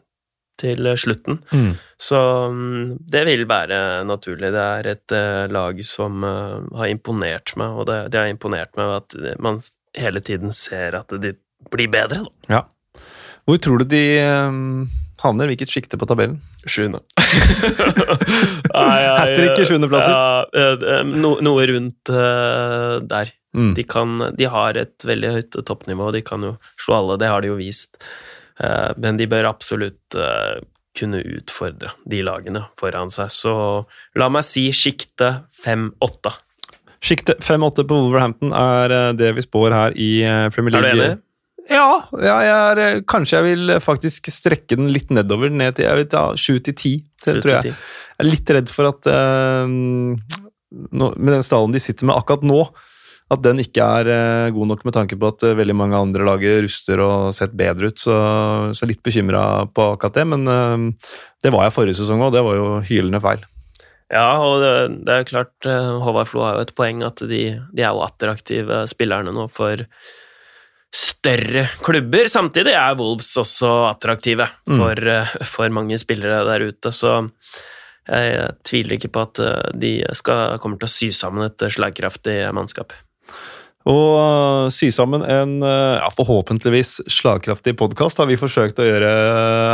[0.62, 1.40] til slutten.
[1.50, 1.72] Mm.
[1.98, 2.18] Så
[2.50, 4.52] um, det vil være naturlig.
[4.54, 5.14] Det er et
[5.50, 9.58] lag som har imponert meg, og det, de har imponert meg at man
[9.98, 11.34] hele tiden ser at de
[11.72, 12.54] blir bedre, da.
[12.58, 12.62] Ja.
[13.46, 14.58] Hvor tror du de eh,
[15.22, 15.50] havner?
[15.50, 16.40] Hvilket sjikte på tabellen?
[16.66, 17.00] Sjuende.
[18.72, 20.12] Hat trick i sjuendeplasser.
[20.12, 23.32] Ja, eh, no, noe rundt uh, der.
[23.56, 23.72] Mm.
[23.76, 27.44] De, kan, de har et veldig høyt toppnivå, de kan jo slå alle, det har
[27.44, 27.98] de jo vist.
[28.62, 30.60] Uh, Men de bør absolutt uh,
[30.98, 33.32] kunne utfordre de lagene foran seg.
[33.32, 33.52] Så
[34.18, 36.32] la meg si sjikte 5-8.
[37.02, 40.86] Sjikte 5-8 på Wolverhampton er eh, det vi spår her i eh, Premier Er du
[40.86, 41.06] League.
[41.08, 41.22] enig?
[41.70, 41.88] Ja,
[42.18, 46.00] ja jeg er, eh, kanskje jeg vil faktisk strekke den litt nedover, ned til jeg
[46.00, 46.94] vil ta 7 til 10.
[47.22, 47.74] Det tror jeg.
[47.74, 52.44] Jeg er litt redd for at uh, nå, med den stallen de sitter med akkurat
[52.46, 52.64] nå,
[53.32, 56.26] at den ikke er eh, god nok med tanke på at eh, veldig mange andre
[56.26, 58.00] lag ruster og sett bedre ut.
[58.00, 58.16] Så,
[58.76, 62.34] så litt bekymra på akkurat det, men eh, det var jeg forrige sesong òg.
[62.36, 63.46] Det var jo hylende feil.
[64.12, 64.72] Ja, og det,
[65.08, 68.04] det er klart, eh, Håvard Flo har jo et poeng at de, de er jo
[68.04, 69.86] attraktive spillerne nå for
[70.92, 72.28] større klubber.
[72.28, 74.76] Samtidig er Wolves også attraktive Mm.
[74.78, 77.28] for, eh, for mange spillere der ute, så
[78.08, 82.52] jeg tviler ikke på at eh, de skal, kommer til å sy sammen et slagkraftig
[82.52, 82.92] mannskap.
[83.84, 89.10] Og sy sammen en ja, forhåpentligvis slagkraftig podkast har vi forsøkt å gjøre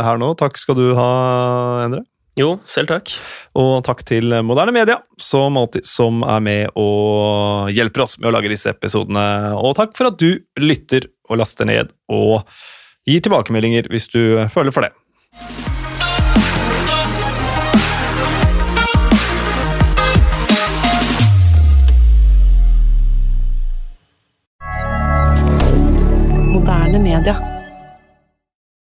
[0.01, 0.31] her nå.
[0.35, 2.01] Takk skal du ha, Endre.
[2.39, 3.11] Jo, selv takk.
[3.59, 8.35] Og takk til Moderne Media, som alltid som er med og hjelper oss med å
[8.37, 9.57] lage disse episodene.
[9.59, 12.47] Og takk for at du lytter og laster ned og
[13.09, 14.21] gir tilbakemeldinger hvis du
[14.53, 14.95] føler for det.
[26.55, 27.48] Moderne media.